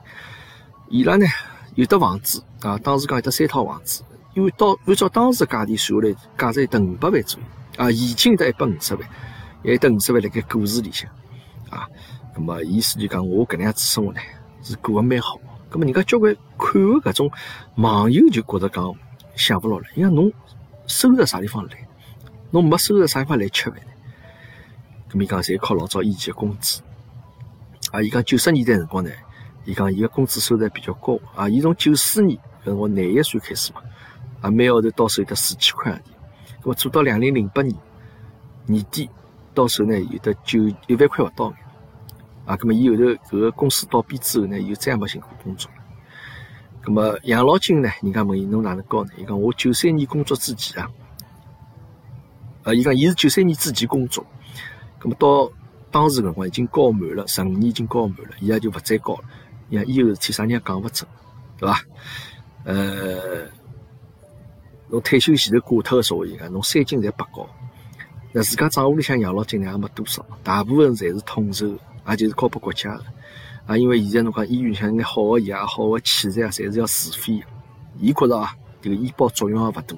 [0.89, 1.27] 伊拉呢
[1.75, 4.03] 有得房子啊，当时讲有得三套房子，
[4.37, 7.47] 因为到按照当时价钿算下来，价值有得五百万左右
[7.79, 9.09] 啊，现金有得一百五十万，
[9.65, 11.11] 还有得五十万辣盖股市里向
[11.71, 11.89] 啊。
[12.35, 14.21] 咁么意思就讲，我搿能样子生活呢
[14.63, 15.41] 是过得蛮好。
[15.71, 17.31] 咁么人家交关看个搿种
[17.77, 18.95] 网友就觉得讲
[19.37, 20.31] 想勿牢了，伊讲侬
[20.87, 21.89] 收入啥地方来？
[22.51, 23.87] 侬没收入啥地方来吃饭呢？
[25.11, 26.83] 咁伊讲侪靠老早以前的工资。
[27.91, 29.11] 啊，伊讲九十年代辰光呢，
[29.65, 31.19] 伊讲伊个工资收入比较高。
[31.35, 33.81] 啊，伊从九四年搿辰光廿一岁开始嘛，
[34.41, 35.97] 啊，每号头到手有得四千块钿。
[36.63, 37.75] 咁么做到两零零八年
[38.67, 39.09] 年底
[39.55, 41.53] 到手呢，有得九一万块勿到。
[42.45, 45.77] 啊，咁么伊后头搿个公司倒闭之后呢，又再也没寻过工作了。
[46.85, 47.91] 咁么养老金呢？
[48.03, 49.11] 人家问伊侬哪能交呢？
[49.17, 50.89] 伊讲我九三年工作之前啊。
[52.63, 54.25] 呃，伊讲伊是九三年之前工作，
[55.01, 55.51] 咁么到
[55.91, 59.25] 当时辰光已经交满了，十五年已经交满了，伊也就勿再交了。
[59.69, 61.09] 伊讲以后事体啥人也讲勿准，
[61.59, 61.81] 对伐？
[62.65, 63.49] 呃，
[64.89, 67.47] 侬退休前头挂脱个说话，伊讲侬三金侪白交，
[68.33, 71.67] 那自家账户里向养老金呢也没多少，大部分侪是统筹，
[72.09, 73.05] 也就是交拨国家个。
[73.67, 77.45] 啊，因为现在侬讲医院像眼好个药、好个器材啊，侪是要自费个。
[77.99, 79.97] 伊觉着啊，这个医保作用也勿大。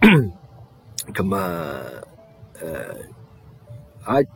[1.14, 1.36] 咁么，
[2.60, 2.94] 呃，
[4.18, 4.26] 也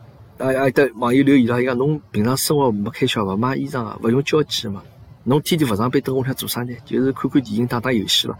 [0.46, 4.82] 也也得网友留言了，伊讲侬平常生活没开销，勿买衣裳啊，勿用交际嘛，
[5.24, 6.74] 侬天天勿上班，等屋里做啥呢？
[6.84, 8.38] 就是看看电影、打打游戏了。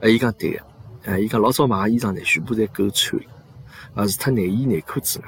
[0.00, 0.62] 哎，伊讲对个，
[1.04, 3.28] 哎，伊讲老早买个衣裳呢，全部侪够穿了，
[3.94, 5.24] 啊，除脱内衣内裤之外，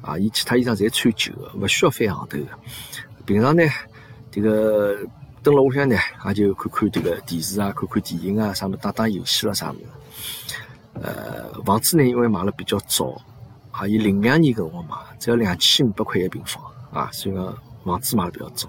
[0.00, 2.46] 啊，伊其他衣裳侪穿旧个，勿需要翻行头个。
[3.26, 3.62] 平常呢，
[4.30, 4.96] 这个
[5.42, 5.96] 蹲辣屋里向呢，
[6.26, 9.80] 也就看看这个电视啊，看看电影啊，啥么打打游戏了啥么。
[10.94, 13.20] 呃，房子呢，因为买了比较早，
[13.72, 18.68] 啊，伊零两年搿辰光买，只要两千五百块一平方，啊，所以讲房子买了比较早。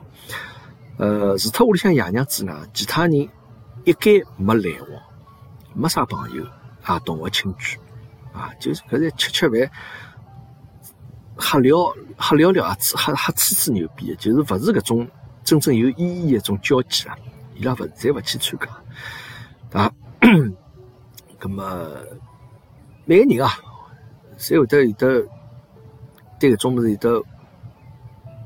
[0.99, 3.29] 呃，除脱屋里向爷娘之外，其他人
[3.85, 5.01] 一概没来往，
[5.73, 6.45] 没啥朋友
[6.83, 7.77] 啊，同学亲眷，
[8.33, 9.71] 啊，就是搿是吃吃饭，
[11.39, 11.77] 瞎聊
[12.19, 15.07] 瞎聊聊啊，瞎瞎吹吹牛逼，就是勿是搿种
[15.43, 17.17] 真正有意义一种交际啊，
[17.55, 18.59] 伊拉勿侪勿去参
[19.71, 19.91] 加，啊。
[21.39, 21.63] 咁么，
[23.05, 23.49] 每个人啊，
[24.37, 25.25] 侪会得有得
[26.37, 27.23] 对搿种物事有得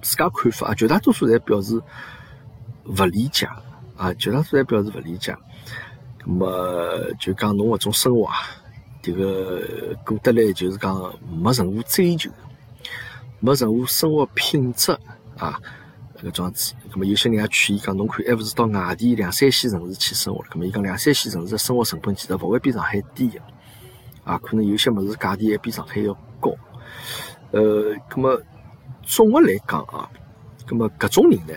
[0.04, 0.76] 自家看法啊。
[0.76, 1.82] 绝大多数侪表示
[2.86, 3.48] 勿理解
[3.98, 5.36] 啊，绝大多数侪表示勿理解。
[6.26, 8.36] 咁么就讲侬搿种生活啊，
[9.02, 10.96] 迭个过得来就是讲
[11.30, 12.30] 没任何追求，
[13.40, 14.92] 没任何生活品质
[15.38, 15.60] 啊。
[16.24, 20.50] 搿桩子，咁么有些人也劝伊讲，侬看还勿是到外地两三线城市去生活了？
[20.52, 23.42] 咁么伊讲两三线城市的生活成本其实勿会比上海低个，
[24.24, 26.56] 啊，可能有些物事价钿还比上海要高。
[27.52, 28.42] 呃，咁么
[29.02, 30.10] 总个来讲啊，
[30.66, 31.54] 咁么搿种人呢，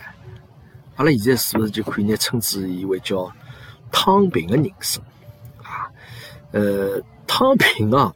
[0.96, 3.30] 阿拉现在是勿是就可以拿称之以为叫
[3.92, 5.02] 躺平的人生
[5.62, 5.88] 啊？
[6.52, 8.14] 呃，躺平啊，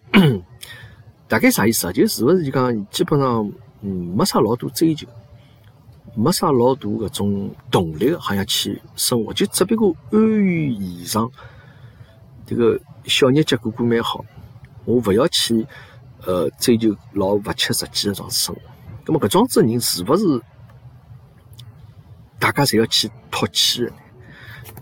[1.29, 1.93] 大概啥意思啊？
[1.93, 3.51] 就是勿是就讲基本上
[3.83, 5.07] 嗯没啥老多追求。
[6.17, 11.31] 没啥老大搿种动力，好像去生活，就只不过安于现状。
[12.45, 14.25] 这个小日脚过过蛮好，
[14.85, 15.65] 我勿要去
[16.27, 18.61] 呃追求老勿切实际的种生活。
[19.07, 20.43] 那么搿种子人是勿是
[22.41, 23.97] 大家侪要去唾弃的呢？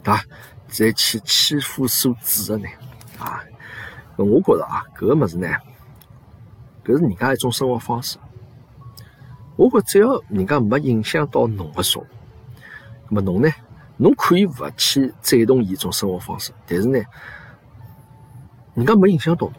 [0.02, 0.24] 对伐？
[0.68, 2.68] 再去欺负所指的呢？
[3.18, 3.42] 啊，
[4.16, 5.48] 我觉着啊，搿个物事呢，
[6.84, 8.16] 搿是人家一种生活方式。
[9.56, 12.08] 我觉只要人家没影响到侬个生活，
[13.08, 13.50] 那么侬呢？
[13.96, 17.02] 侬可以勿去赞同伊种生活方式，但是呢，
[18.74, 19.54] 人家没影响到侬，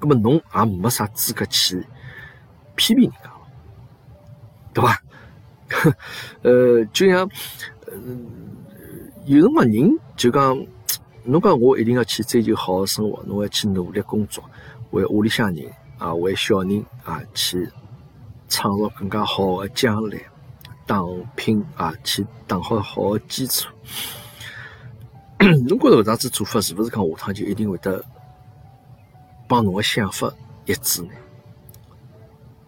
[0.00, 1.86] 那么侬也没啥资格去
[2.76, 3.30] 批评人家，
[4.74, 5.02] 对伐？
[6.42, 7.28] 呃，就像
[7.86, 7.92] 呃，
[9.26, 10.66] 有辰光人就讲，
[11.24, 14.42] 侬讲我一定要去追求好的生活，侬要去努力工作，
[14.90, 17.68] 为屋里向人啊，为小人啊去。
[18.54, 20.18] 创造更加好的将来，
[20.86, 21.00] 打
[21.34, 23.66] 拼啊，去打好好的基础。
[25.38, 28.04] 侬觉着搿样子做法是勿是讲下趟就一定会得
[29.48, 30.30] 帮侬的想法
[30.66, 31.08] 一致呢？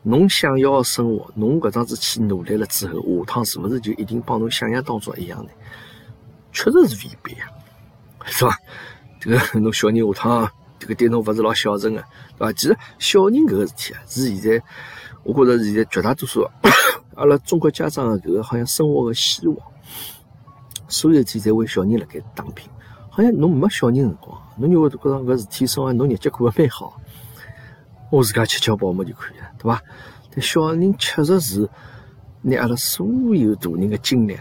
[0.06, 5.50] 侬想要的生活，侬搿桩子去努力了之后，下趟是勿是就一定帮侬想象当中一样呢？
[6.52, 7.48] 确实是未必啊，
[8.26, 8.54] 是伐？
[9.18, 12.04] 这个侬小人下趟，这个对侬勿是老孝顺个，
[12.36, 12.52] 对伐？
[12.52, 14.62] 其实小人搿个事体啊，是现在
[15.22, 16.46] 我觉着现在绝大多数
[17.16, 19.56] 阿拉中国家长的搿个好像生活个希望，
[20.86, 22.68] 所有事体侪为小人辣盖打拼，
[23.08, 27.00] 好像侬没小人辰光，侬就会觉着搿事体生活侬日脚过得蛮好。
[28.14, 29.82] 我自家吃吃饱饱就可以了，对吧？
[30.30, 31.68] 但小人确实是
[32.42, 34.38] 拿阿拉所有大人的精力，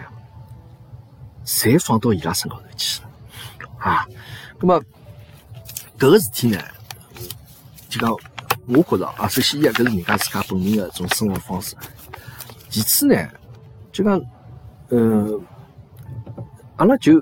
[1.45, 3.09] 侪放到伊拉身高头去了
[3.79, 4.05] 啊。
[4.59, 4.79] 那么
[5.97, 6.59] 搿个事体呢，
[7.89, 8.11] 就讲
[8.67, 11.75] 我觉着啊，首先一搿是人家自家本人的种生活方式。
[12.69, 13.15] 其次呢，
[13.91, 14.21] 就讲
[14.89, 15.39] 呃，
[16.75, 17.19] 阿拉就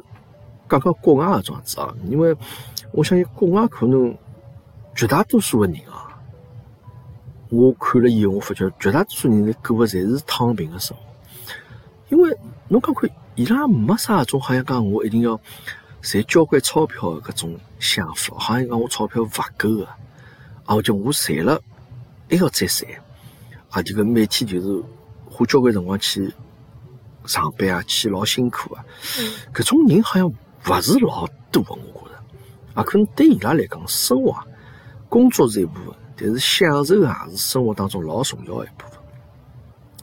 [0.69, 2.35] 讲讲国外个状子啊，因为
[2.91, 4.15] 我相信国外可能
[4.93, 6.09] 绝大多数的人啊。
[7.51, 11.03] 我看了以后，我发觉绝大多数人在过的侪是躺平的生活，
[12.07, 12.33] 因为
[12.69, 15.37] 侬讲看，伊拉没啥种好像讲我一定要
[16.01, 19.85] 赚交关钞票的搿种想法，好像讲我钞票勿够的，
[20.63, 21.61] 啊，或者我赚了
[22.29, 22.89] 还要再赚，
[23.69, 24.81] 啊，这个每天就是
[25.29, 26.33] 花交关辰光去
[27.25, 28.85] 上班啊，去老辛苦啊，
[29.53, 32.15] 搿种人好像勿是老多的，我觉着，
[32.75, 34.33] 啊，可能对伊拉来讲，生活、
[35.09, 36.00] 工作是一部分。
[36.21, 38.99] 但是享受啊，是生活当中老重要的一部分。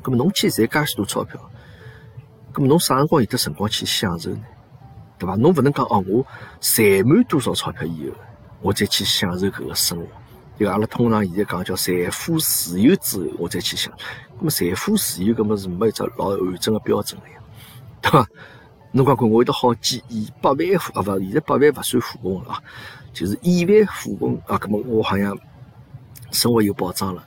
[0.04, 1.38] 那么侬去赚介许多钞票，
[2.54, 4.40] 那么侬啥辰光有得辰光去享受呢？
[5.18, 5.34] 对吧？
[5.34, 6.24] 侬不能讲哦，我
[6.60, 8.16] 赚满多少钞票以后，
[8.62, 10.06] 我再去享受搿个生活。
[10.58, 13.92] 就阿拉通常现在讲叫财富自由之后，我再去想。
[14.38, 17.40] 那么财富自由，搿么是没一只老完整的标准的呀，
[18.00, 18.26] 对吧？
[18.92, 22.62] 侬讲看，我有得好几亿、百万富啊，勿，现在百万勿算富翁了啊，
[23.12, 25.36] 就是亿万富翁啊，搿么我好像。
[26.30, 27.22] 生活有保障了，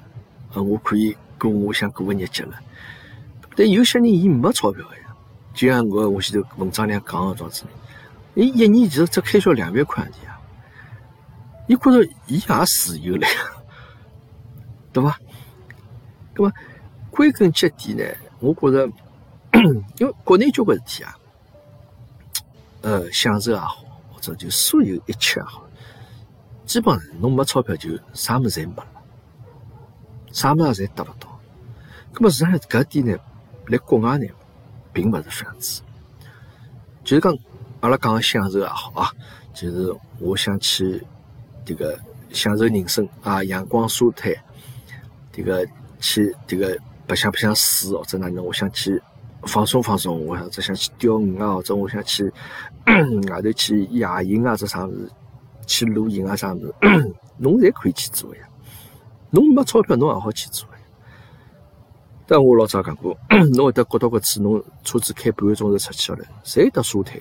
[0.53, 2.59] 啊，我可以过我想过个日脚了。
[3.55, 5.15] 但有些人伊没钞票呀，
[5.53, 7.63] 就像我我前头文章里讲的状子，
[8.35, 10.39] 伊一年其实只开销两万块钿啊，
[11.67, 13.33] 伊觉着伊也自由了呀，
[14.93, 15.19] 对吧？
[16.33, 16.51] 那么
[17.09, 18.05] 归根结底呢，
[18.39, 18.89] 我觉着，
[19.99, 21.17] 因为国内交关事体啊，
[22.81, 23.83] 呃，享受也好，
[24.13, 25.63] 或者就所有一切也好，
[26.71, 28.87] 基本上侬没钞票就啥么子侪没了。
[30.31, 31.27] 啥么子侪得勿到，
[32.13, 33.17] 咁么实际上搿点呢，
[33.67, 34.25] 辣国外呢，
[34.93, 35.81] 并勿是这样子。
[37.03, 37.37] 就是讲，
[37.81, 39.11] 阿拉讲享受也好啊，
[39.53, 41.05] 就是我想去
[41.65, 44.33] 这个享受人生啊，阳光沙滩，
[45.33, 45.67] 这个
[45.99, 48.97] 去这个白相白相水，或者哪能，我想去
[49.41, 52.31] 放松放松，我想只想去钓鱼啊，或者我想去
[53.29, 55.11] 外头去野营啊，这啥物事，
[55.65, 56.73] 去露营啊，啥物事，
[57.37, 58.41] 侬侪可以去做呀。
[59.29, 60.75] 侬没钞票，侬也好去做呀
[62.27, 63.17] 但我老早讲过，
[63.53, 67.19] 侬会得觉到搿次侬车子开半个钟头出去了，谁得沙滩？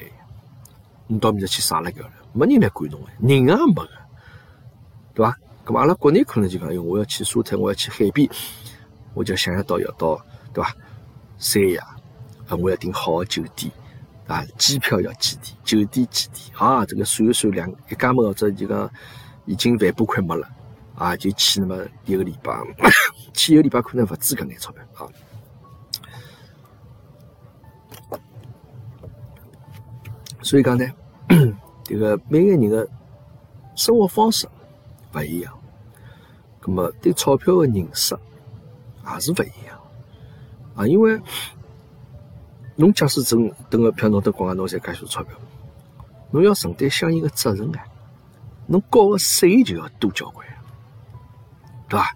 [1.06, 3.88] 你到面搭去撒了个了，没人来管侬个，人也没个，
[5.14, 5.36] 对伐？
[5.66, 8.28] 咁阿拉国内可能就讲，哟，我要去沙滩，我要去海边，
[9.14, 10.20] 我就想象到要到，
[10.52, 10.74] 对伐？
[11.38, 11.82] 三亚
[12.48, 13.72] 啊，我要订好个酒店
[14.30, 15.56] 啊，机票要几点？
[15.64, 16.56] 酒店几点？
[16.56, 18.90] 啊，这个算一算，两一家门或者就讲
[19.44, 20.48] 已经万把块没了。
[20.94, 22.52] 啊，就去那么一个礼拜，
[23.32, 25.08] 去一个礼拜可能勿止搿眼钞票啊。
[30.42, 30.84] 所以讲呢，
[31.82, 32.86] 这个每个人的
[33.74, 34.46] 生活方式
[35.14, 35.58] 勿一样，
[36.66, 38.14] 那么对钞票的认识
[39.06, 39.80] 也是勿一样
[40.74, 40.86] 啊。
[40.86, 41.18] 因为
[42.80, 45.36] 侬假使挣等个票，侬等国外侬赚介许多钞票，
[46.30, 47.84] 侬要承担相应的责任啊，
[48.66, 50.46] 侬交个税就要多交关。
[51.90, 52.10] 对吧？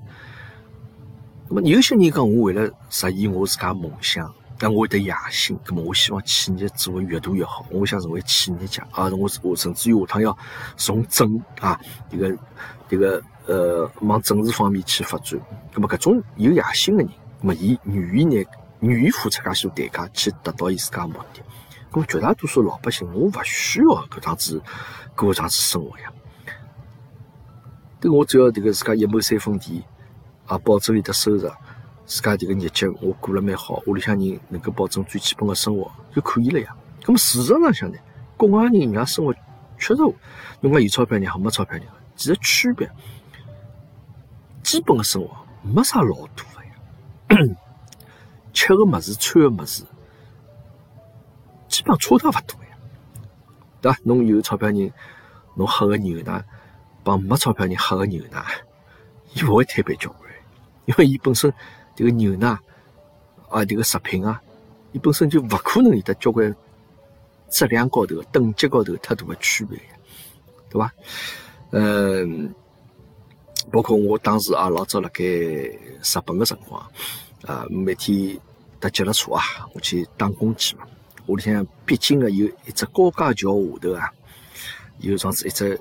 [1.49, 9.11] 那么有些人讲，我为了实现我自家梦想，但我有得野心，那么我希望企业做的越大越好，我想成为企业家啊！
[9.11, 10.39] 我我甚至于下趟要
[10.79, 12.39] 从政啊，这个
[12.89, 15.39] 这个呃，往政治方面去发展。
[15.75, 18.45] 那么，搿种有野心的人，那么伊愿意呢，
[18.85, 21.43] 愿意付出介许多代价去达到伊自家目的。
[21.93, 24.63] 那么，绝大多数老百姓，我勿需要搿样子
[25.15, 26.13] 过搿样子生活呀。
[28.03, 29.83] 我只要这个自家一亩三分地，
[30.47, 31.49] 啊，保证有的收入，
[32.05, 36.77] 自家这个日脚我过了蛮好，屋里向人能够保证最基本的生活就可以了呀。
[37.07, 37.97] 那么事实上向呢，
[38.37, 39.33] 国外人人家生活
[39.79, 40.03] 确实，
[40.61, 42.91] 侬讲有钞票人和没钞票人好，其实区别，
[44.63, 45.31] 基本的生活
[45.63, 47.57] 没啥老多的呀。
[48.55, 49.85] 吃的么子，穿的么子，
[51.69, 52.79] 基本上差得勿多呀，
[53.83, 53.99] 对吧？
[54.05, 54.91] 侬有钞票人，
[55.55, 56.43] 侬喝个牛奶。
[57.07, 58.43] 帮没钞票人喝个牛奶，
[59.35, 60.23] 伊勿会推杯交关，
[60.87, 61.53] 因为伊本身
[61.95, 62.59] 这个牛奶
[63.51, 64.41] 啊，这个食品啊，
[64.93, 66.57] 伊本身就勿可能有得交关
[67.51, 69.79] 质量高头、等级高头太大的区别，
[70.71, 70.91] 对伐？
[71.73, 72.55] 嗯，
[73.71, 75.79] 包括我当时啊，老早辣盖日
[76.25, 76.83] 本个辰光
[77.47, 78.39] 啊，每天
[78.81, 79.43] 搭脚踏车啊，
[79.75, 80.85] 我去打工去嘛。
[81.27, 84.11] 屋里向必经个有一只高架桥下头啊，
[84.99, 85.81] 有状子一只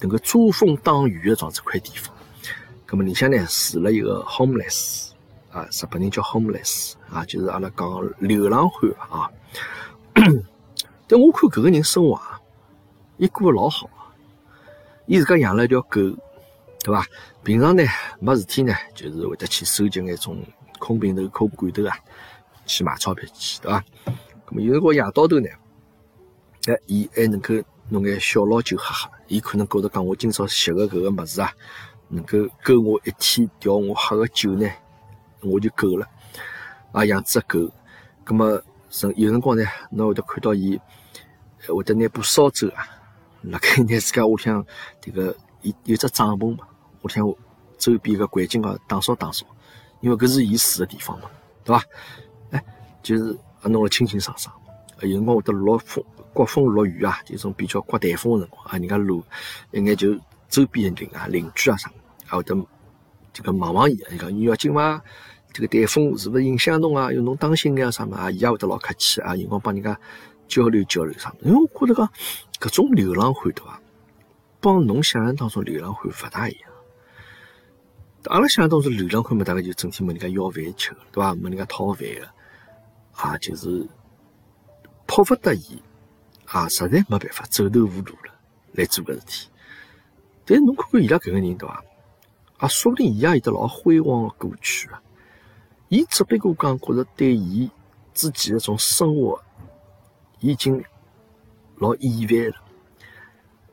[0.00, 2.14] 能够遮风挡雨的状子块地方。
[2.86, 5.10] 咁么里向呢住了一个 homeless
[5.50, 9.30] 啊，日本人叫 homeless 啊，就是阿拉讲流浪汉啊。
[11.08, 12.40] 但我看搿个人生活啊，
[13.16, 14.12] 伊过得老好啊。
[15.06, 16.00] 伊自家养了一条狗，
[16.84, 17.02] 对伐？
[17.42, 17.82] 平常呢
[18.20, 20.44] 没事体呢，就是会得去收集眼种
[20.78, 21.96] 空瓶头、空罐头啊，
[22.66, 23.82] 去买钞票去，对伐？
[24.46, 25.48] 咁么有辰光夜到头呢，
[26.66, 27.54] 哎，伊还能够
[27.88, 29.10] 弄眼小老酒喝喝。
[29.28, 31.50] 伊可能觉得讲，我今朝吸个搿个物事啊，
[32.08, 34.70] 能够够我一天调我喝个酒呢，
[35.40, 36.06] 我就够了。
[36.92, 37.72] 啊，养只狗，
[38.26, 38.62] 咁么
[39.16, 40.78] 有辰光呢，侬会得看到伊
[41.66, 42.86] 会得拿把扫帚啊，
[43.40, 44.62] 辣盖拿自家屋里向
[45.02, 46.68] 迭个有有只帐篷嘛，
[47.04, 47.34] 屋里向
[47.78, 49.46] 周边个环境啊打扫打扫，
[50.00, 51.30] 因为搿是伊住个地方嘛，
[51.62, 51.84] 对伐？
[52.50, 52.64] 哎，
[53.00, 53.38] 就是。
[53.66, 54.54] 弄了清清爽爽，
[55.00, 59.24] 有辰光会得落风、刮风、落雨啊，这种比较刮台风个辰光啊，人家路
[59.70, 60.14] 一眼就
[60.50, 61.90] 周边邻啊、邻居啊啥，
[62.26, 62.54] 还会得
[63.32, 65.02] 这个望望伊，伊讲你要紧伐？
[65.50, 67.10] 这个台风是勿是影响侬啊？
[67.10, 68.18] 要侬当心眼啥嘛？
[68.18, 69.98] 啊，伊也会得老客气啊，有辰光帮人家
[70.46, 72.06] 交流交流啥因为我觉得讲
[72.60, 73.80] 搿种流浪汉对伐？
[74.60, 76.70] 帮侬想象当中流浪汉勿大一样。
[78.30, 81.32] 阿拉想象当中流浪汉嘛，大概就整天问人家要饭吃，对伐？
[81.34, 82.28] 问人家讨饭个。
[83.12, 83.86] 啊，就是
[85.06, 85.80] 迫不得已
[86.46, 88.34] 啊，实在没办法，走投无路了，
[88.72, 89.48] 来做搿事体。
[90.44, 91.84] 但是侬看看伊拉搿个人对伐？
[92.56, 95.00] 啊，说不定伊也有得老辉煌的过去啊。
[95.88, 97.70] 伊只不过讲觉着对伊
[98.12, 99.40] 自己的种生活
[100.40, 100.82] 已经
[101.76, 102.63] 老厌烦了。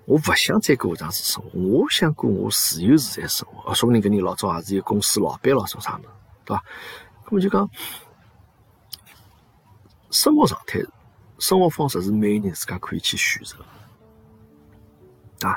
[0.06, 3.74] 我勿想再过这样子生活，我想过我自由自在生活。
[3.74, 6.08] 说不定搿人老早也是一个公司老板，老做啥物事，
[6.46, 6.64] 对伐？
[7.28, 7.70] 咾么就讲。
[10.10, 10.80] 生活状态、
[11.40, 13.64] 生活方式是每个人自家可以去选择
[15.48, 15.56] 啊。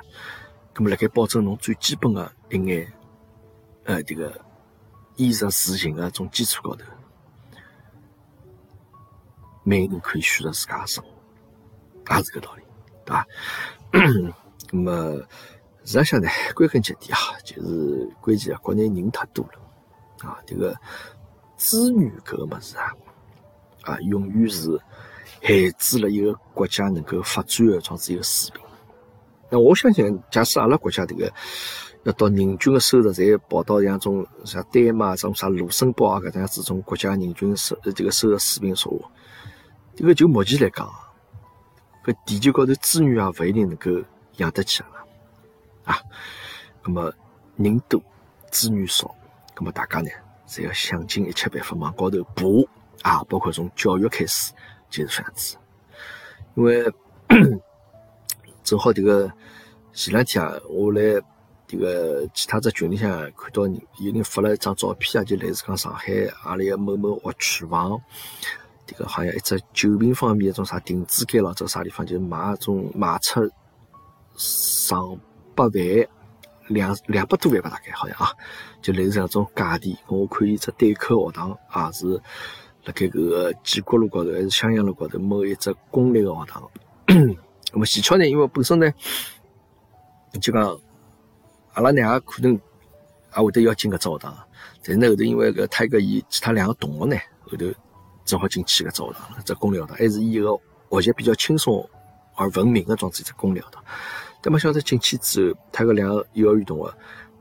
[0.74, 2.92] 那么，辣盖保证侬最基本的一眼
[3.84, 4.40] 呃，这个
[5.16, 6.84] 衣食住行的种基础高头，
[9.64, 12.62] 每个人可以选择自家的生活，也是个道理，
[13.04, 13.26] 对吧？
[14.72, 15.16] 那么，
[15.84, 20.74] 实际上呢， 归根结底啊，就是关键啊，国内人太多了啊，这个
[21.56, 22.92] 资源搿个物事啊。
[23.82, 24.80] 啊，永远是
[25.42, 28.64] 限制了一个国家能够发展的这样子一个水平。
[29.50, 31.30] 那我相信，假使阿拉国家这个
[32.04, 39.10] 要到人均的收入才跑到像种像丹麦、种啥卢森堡啊搿样子种国家人均收这个收入水平说话，
[39.94, 40.90] 这个就目前来讲，
[42.04, 43.90] 搿地球高头资源啊勿一定能够
[44.36, 44.88] 养得起啊。
[45.84, 45.98] 啊，
[46.82, 47.12] 那么
[47.56, 48.02] 人多
[48.50, 49.14] 资源少，
[49.56, 50.10] 那么大家呢，
[50.46, 52.44] 侪要想尽一切办法往高头爬。
[53.02, 54.52] 啊，包括从教育开始
[54.88, 55.56] 就是这样子，
[56.54, 56.90] 因为
[58.64, 59.30] 正好这个
[59.92, 61.20] 前两天啊，我来
[61.66, 66.12] 这个其他只群里向看到有人发了一张照片啊，就类似讲上海
[66.44, 68.00] 阿里个某某学区房，
[68.86, 73.40] 这个好像一只九平方米一种啥定制间了，这啥地方就是卖种卖出
[74.36, 75.18] 上
[75.54, 76.08] 百万
[76.68, 78.32] 两两百多万吧，大概好像啊，
[78.82, 79.96] 就类似这种价钿。
[80.08, 82.20] 我看伊只对口学堂啊是。
[82.86, 86.70] 辣盖搿个建国路高头还是襄阳路高头某一只公立个学堂，
[87.06, 88.28] 那么技巧呢？
[88.28, 88.92] 因为本身呢，
[90.38, 90.78] 就讲
[91.72, 94.36] 阿拉呢也可能也会得要进搿只学堂，
[94.82, 97.64] 但是呢后头因为搿他一个伊其他两个同学呢后头
[98.24, 100.48] 正好进去搿只学堂了，只公立学堂还是以一个
[100.90, 101.88] 学习比较轻松
[102.34, 103.82] 而闻名的这样子只公立学堂。
[104.40, 106.92] 但没晓得进去之后，他搿两个幼儿园同学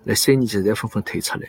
[0.04, 1.48] 来三年级侪纷纷退出来，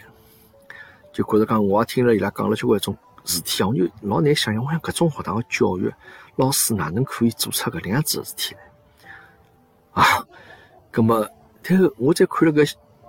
[1.12, 2.96] 就觉着讲我也听了伊拉讲了交关种。
[3.26, 5.90] 事体啊，我就老难想象，我想搿种学堂的教育
[6.36, 8.60] 老师哪能可以做出搿能样子的事体来
[10.02, 10.26] 啊？
[10.90, 11.26] 葛么，
[11.62, 12.62] 但是我再看了个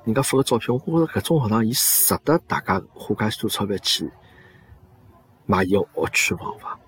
[0.05, 4.09] 人家发个照片，我觉着搿种学堂伊值得大家花介许多钞票去
[5.45, 6.79] 买伊个学区房伐？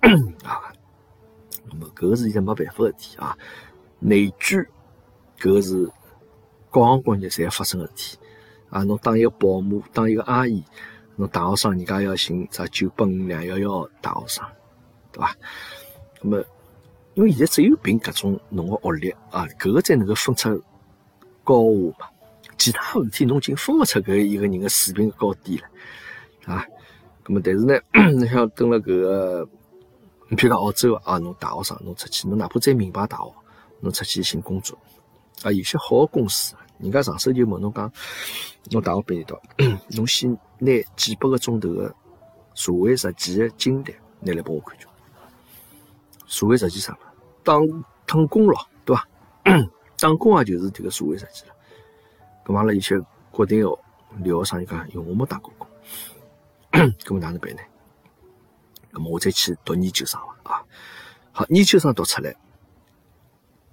[0.48, 0.72] 啊，
[1.70, 3.36] 那么搿个是现在没办法的事体啊，
[3.98, 4.66] 内卷
[5.38, 5.90] 搿个是
[6.70, 8.18] 各行各业侪发生的事体
[8.70, 10.64] 啊，侬当一个保姆，当一个阿姨。
[11.16, 14.46] 侬大学生，人家要寻啥九八五两幺幺大学生，
[15.12, 15.36] 对伐？
[16.22, 16.44] 那么，
[17.12, 20.64] 因为现在只有凭搿种侬个学历啊，搿个才能够分出
[21.44, 21.70] 高下
[22.00, 22.08] 嘛，
[22.56, 25.68] 其他事体侬竟分勿出搿一个人个水平高低了，
[26.46, 26.66] 啊？
[27.24, 27.78] 咁么，但是呢，
[28.12, 29.46] 侬像蹲辣搿个，
[30.30, 33.34] 譬如讲澳洲啊，侬大学生侬出去，侬哪怕再名牌大学，
[33.80, 34.76] 侬出去寻工作，
[35.42, 37.92] 啊，有些好个公司，人家上手就问侬讲，
[38.70, 39.40] 侬大学毕业到，
[39.90, 41.94] 侬先拿几百个钟头个
[42.54, 44.86] 社会实践个经历拿来拨我看叫。
[46.26, 46.98] 社会实践啥嘛？
[47.44, 47.54] 打
[48.06, 49.06] 打工咯，对伐？
[50.00, 51.54] 打工也就是迭个社会实践了。
[52.44, 53.00] 咁阿拉有些
[53.30, 53.78] 国内个
[54.18, 55.68] 留学生伊讲，因为我没打过工，
[57.04, 57.62] 咁么哪能办呢？
[58.92, 60.54] 咁么我再去读研究生伐？
[60.54, 60.64] 啊，
[61.32, 62.34] 好，研究生读出来，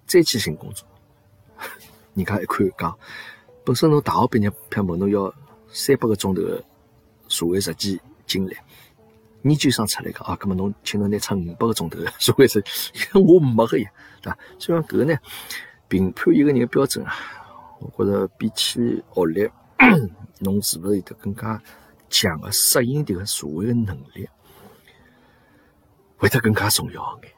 [0.05, 0.87] 再去寻工作。
[2.13, 2.97] 人家一看讲，
[3.63, 5.33] 本身侬大学毕业，偏问侬要
[5.69, 6.63] 三百个钟头个
[7.27, 8.55] 社会实践经历，
[9.43, 13.89] 研究生出来讲啊，咁么侬请侬拿出五百个钟头个社会实践，我没个呀，
[14.21, 14.37] 对伐？
[14.57, 15.17] 所以讲搿个呢，
[15.87, 17.15] 评判一个人个标准啊。
[17.95, 19.49] 我觉着比起学历，
[20.39, 21.61] 侬是勿是有得更加
[22.10, 24.28] 强个适应迭个社会的能力，
[26.18, 27.34] 会得更加重要眼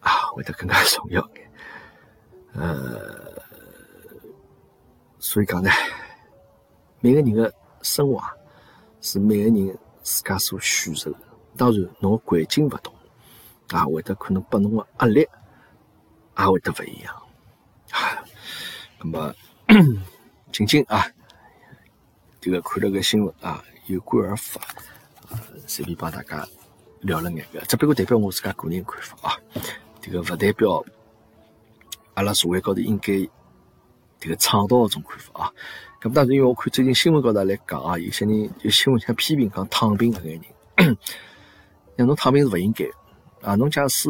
[0.00, 1.50] 啊，会得更加重要眼。
[2.54, 3.40] 呃，
[5.18, 5.70] 所以讲呢，
[7.00, 8.32] 每个人个生活啊，
[9.00, 11.18] 是每个人自家所选择的。
[11.56, 12.94] 当然，侬个环境勿同，
[13.68, 15.20] 啊，会得可能拨侬个压力
[16.38, 17.14] 也会得勿一样。
[17.90, 18.24] 啊，
[18.98, 19.34] 那么。
[20.52, 21.06] 静静啊，
[22.38, 24.60] 这个看了个新闻啊，有感而发，
[25.66, 26.46] 随便帮大家
[27.00, 29.36] 聊了眼个，只不过代表我自家个人看法啊，
[30.00, 30.84] 这个勿代表
[32.14, 33.12] 阿拉社会高头应该
[34.20, 35.52] 这个倡导一种看法啊。
[36.00, 40.40] 咁当然，因为我看最近新闻高头来讲啊，有些人有新闻想批评讲躺平搿眼
[40.76, 40.96] 人，
[41.96, 42.84] 那侬躺平是勿应该
[43.40, 43.54] 啊。
[43.54, 44.08] 侬假使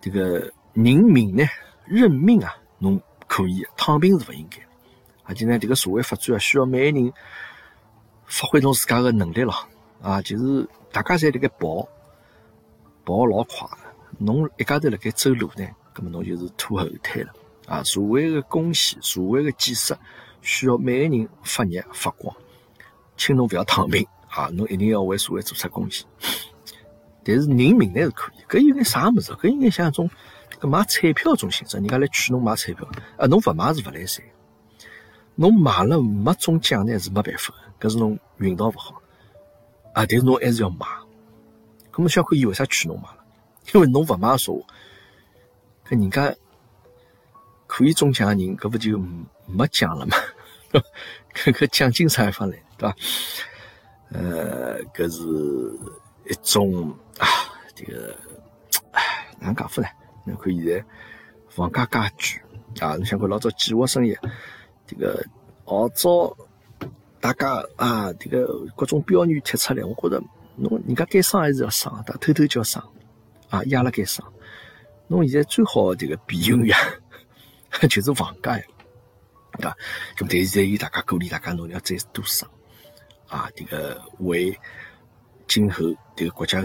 [0.00, 1.44] 这个人命呢，
[1.86, 3.00] 认命啊，侬。
[3.32, 4.58] 可以，躺平是勿应该。
[5.22, 7.12] 而且呢，这个社会发展啊，需要每个人
[8.30, 9.54] 发挥侬自家个能力咯。
[10.00, 11.86] 啊，就是大家侪辣盖跑，
[13.04, 13.68] 跑老快，
[14.18, 17.32] 侬一家头辣盖走路呢，葛么侬就是拖后腿了。
[17.66, 19.98] 啊，社会个贡献，社会个建设，
[20.40, 22.34] 需要每个人发热发光。
[23.16, 26.06] 请侬勿要躺平啊，侬一定要为社会做出贡献。
[27.22, 29.32] 但是人命呢是可以，搿有眼啥物事？
[29.32, 30.08] 搿应该像一种。
[30.58, 34.22] 搿买彩票种性质，人家来劝侬买彩票，啊，侬勿买是勿来三，
[35.40, 39.00] 侬买了没中奖呢是没办法的搿是侬运道勿好，
[39.94, 40.86] 啊，但是侬还是要买，
[41.90, 43.24] 搿么小可以为啥劝侬买了？
[43.72, 44.66] 因为侬勿买说话，
[45.88, 46.34] 搿人家
[47.66, 48.98] 可以中奖个人，搿勿就
[49.46, 50.14] 没奖了嘛？
[51.32, 52.96] 搿搿奖金啥地方来，对伐？
[54.10, 55.22] 呃，搿是
[56.28, 57.26] 一种啊，
[57.74, 58.14] 这个，
[58.92, 59.88] 唉，哪能讲法呢？
[60.24, 60.84] 侬看现在
[61.48, 61.98] 房价介
[62.78, 62.94] 贵啊！
[62.96, 64.14] 侬想看老早计划生育，
[64.90, 65.24] 这个
[65.64, 66.36] 号召
[67.20, 70.20] 大家啊，这个各种标语贴出来，我觉着
[70.56, 72.82] 侬人家该生还是要生，但偷偷叫生
[73.48, 74.24] 啊，压了该生。
[75.06, 76.76] 侬现在最好这个避孕药，
[77.88, 78.64] 就是房价呀，
[79.52, 79.76] 对吧？
[80.16, 82.48] 咁但是在有大家鼓励大家，侬要再多生
[83.28, 84.58] 啊，这个为
[85.46, 85.84] 今后
[86.16, 86.64] 这个国家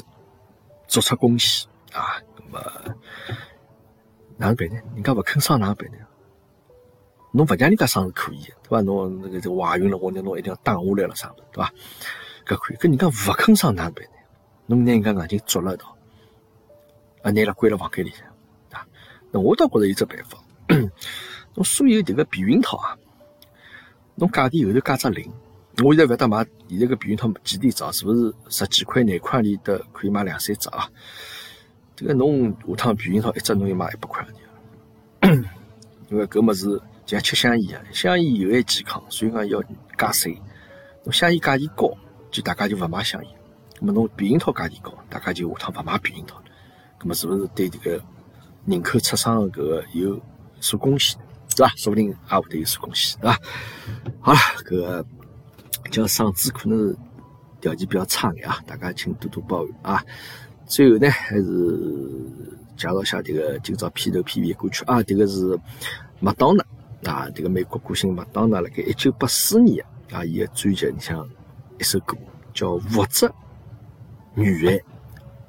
[0.87, 2.59] 做出贡献啊，咁么？
[4.37, 4.75] 哪能办呢？
[4.95, 5.97] 人家勿肯生哪能办呢？
[7.35, 8.81] 侬勿让人家生是可以，对伐？
[8.81, 11.73] 侬那个怀孕了，或者侬一定要打下来了啥的，对伐？
[12.45, 12.77] 搿可以。
[12.77, 14.11] 搿人家勿肯生哪能办呢？
[14.67, 15.97] 侬拿人家眼睛捉了一道，
[17.23, 18.25] 啊，拿了关了房间里向，
[18.71, 18.87] 啊，
[19.31, 20.39] 那我倒觉着有只办法。
[21.55, 22.97] 侬所有迭个避孕套啊，
[24.15, 25.29] 侬价钿后头加只零。
[25.83, 30.89] 我现在勿晓得买现在个避孕套几钿只，是勿是十几块廿块里的可以买两三只啊？
[31.97, 34.25] 这个侬下趟避孕套一只侬要买一百块
[36.09, 39.63] 因为搿物事就像吃香烟一样，香烟有害健康，所以讲要
[39.97, 40.35] 加税。
[41.03, 41.95] 侬香烟价钿高，
[42.31, 43.31] 就大家就勿买香烟。
[43.79, 46.45] 那么侬避孕套价钿高，大家就下趟勿买避孕套了。
[46.99, 48.03] 那么是勿是对这个
[48.65, 50.19] 人口出生的搿个有
[50.59, 51.69] 所贡献，是吧？
[51.77, 53.37] 说不定也会得有所贡献，是吧？
[54.19, 55.05] 好了，搿个
[55.91, 56.97] 叫嗓子可能是
[57.61, 60.03] 条件比较差眼啊，大家请多多包涵啊。
[60.65, 61.45] 最后呢，还是
[62.75, 65.55] 介绍下这个今朝片头片尾歌曲啊，这个是
[66.19, 66.65] 麦当娜
[67.09, 71.27] 啊，这个美国歌星麦当娜辣盖一九八四年啊，伊个专辑里向
[71.79, 72.17] 一首歌
[72.53, 73.31] 叫《物质
[74.33, 74.73] 女孩》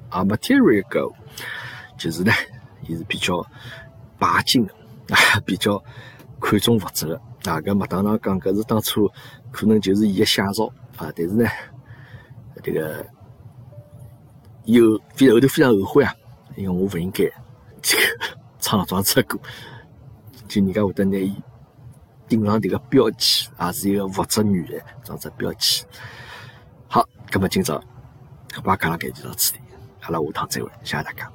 [0.09, 1.13] 啊，Material Girl，
[1.97, 2.31] 就是呢，
[2.87, 3.45] 伊是比较
[4.17, 4.73] 拜金的
[5.15, 5.83] 啊，比较
[6.39, 7.15] 看重物质的
[7.51, 7.59] 啊。
[7.61, 9.11] 搿麦当娜讲搿是当初
[9.51, 11.45] 可能就是伊个写照啊，但是呢，
[12.63, 13.05] 这个。
[14.65, 16.13] 有非后头非常后悔啊，
[16.57, 17.23] 因为我勿应该
[17.81, 18.03] 这个
[18.59, 19.39] 唱这样子歌，
[20.45, 21.33] 就人家会得拿伊
[22.27, 25.87] 顶上这个标签，也是一个物质女的装只标签。
[26.87, 27.81] 好，那么今朝
[28.55, 29.59] 我把讲了搿就到此地，
[30.01, 31.31] 阿拉下趟再会，谢谢大家。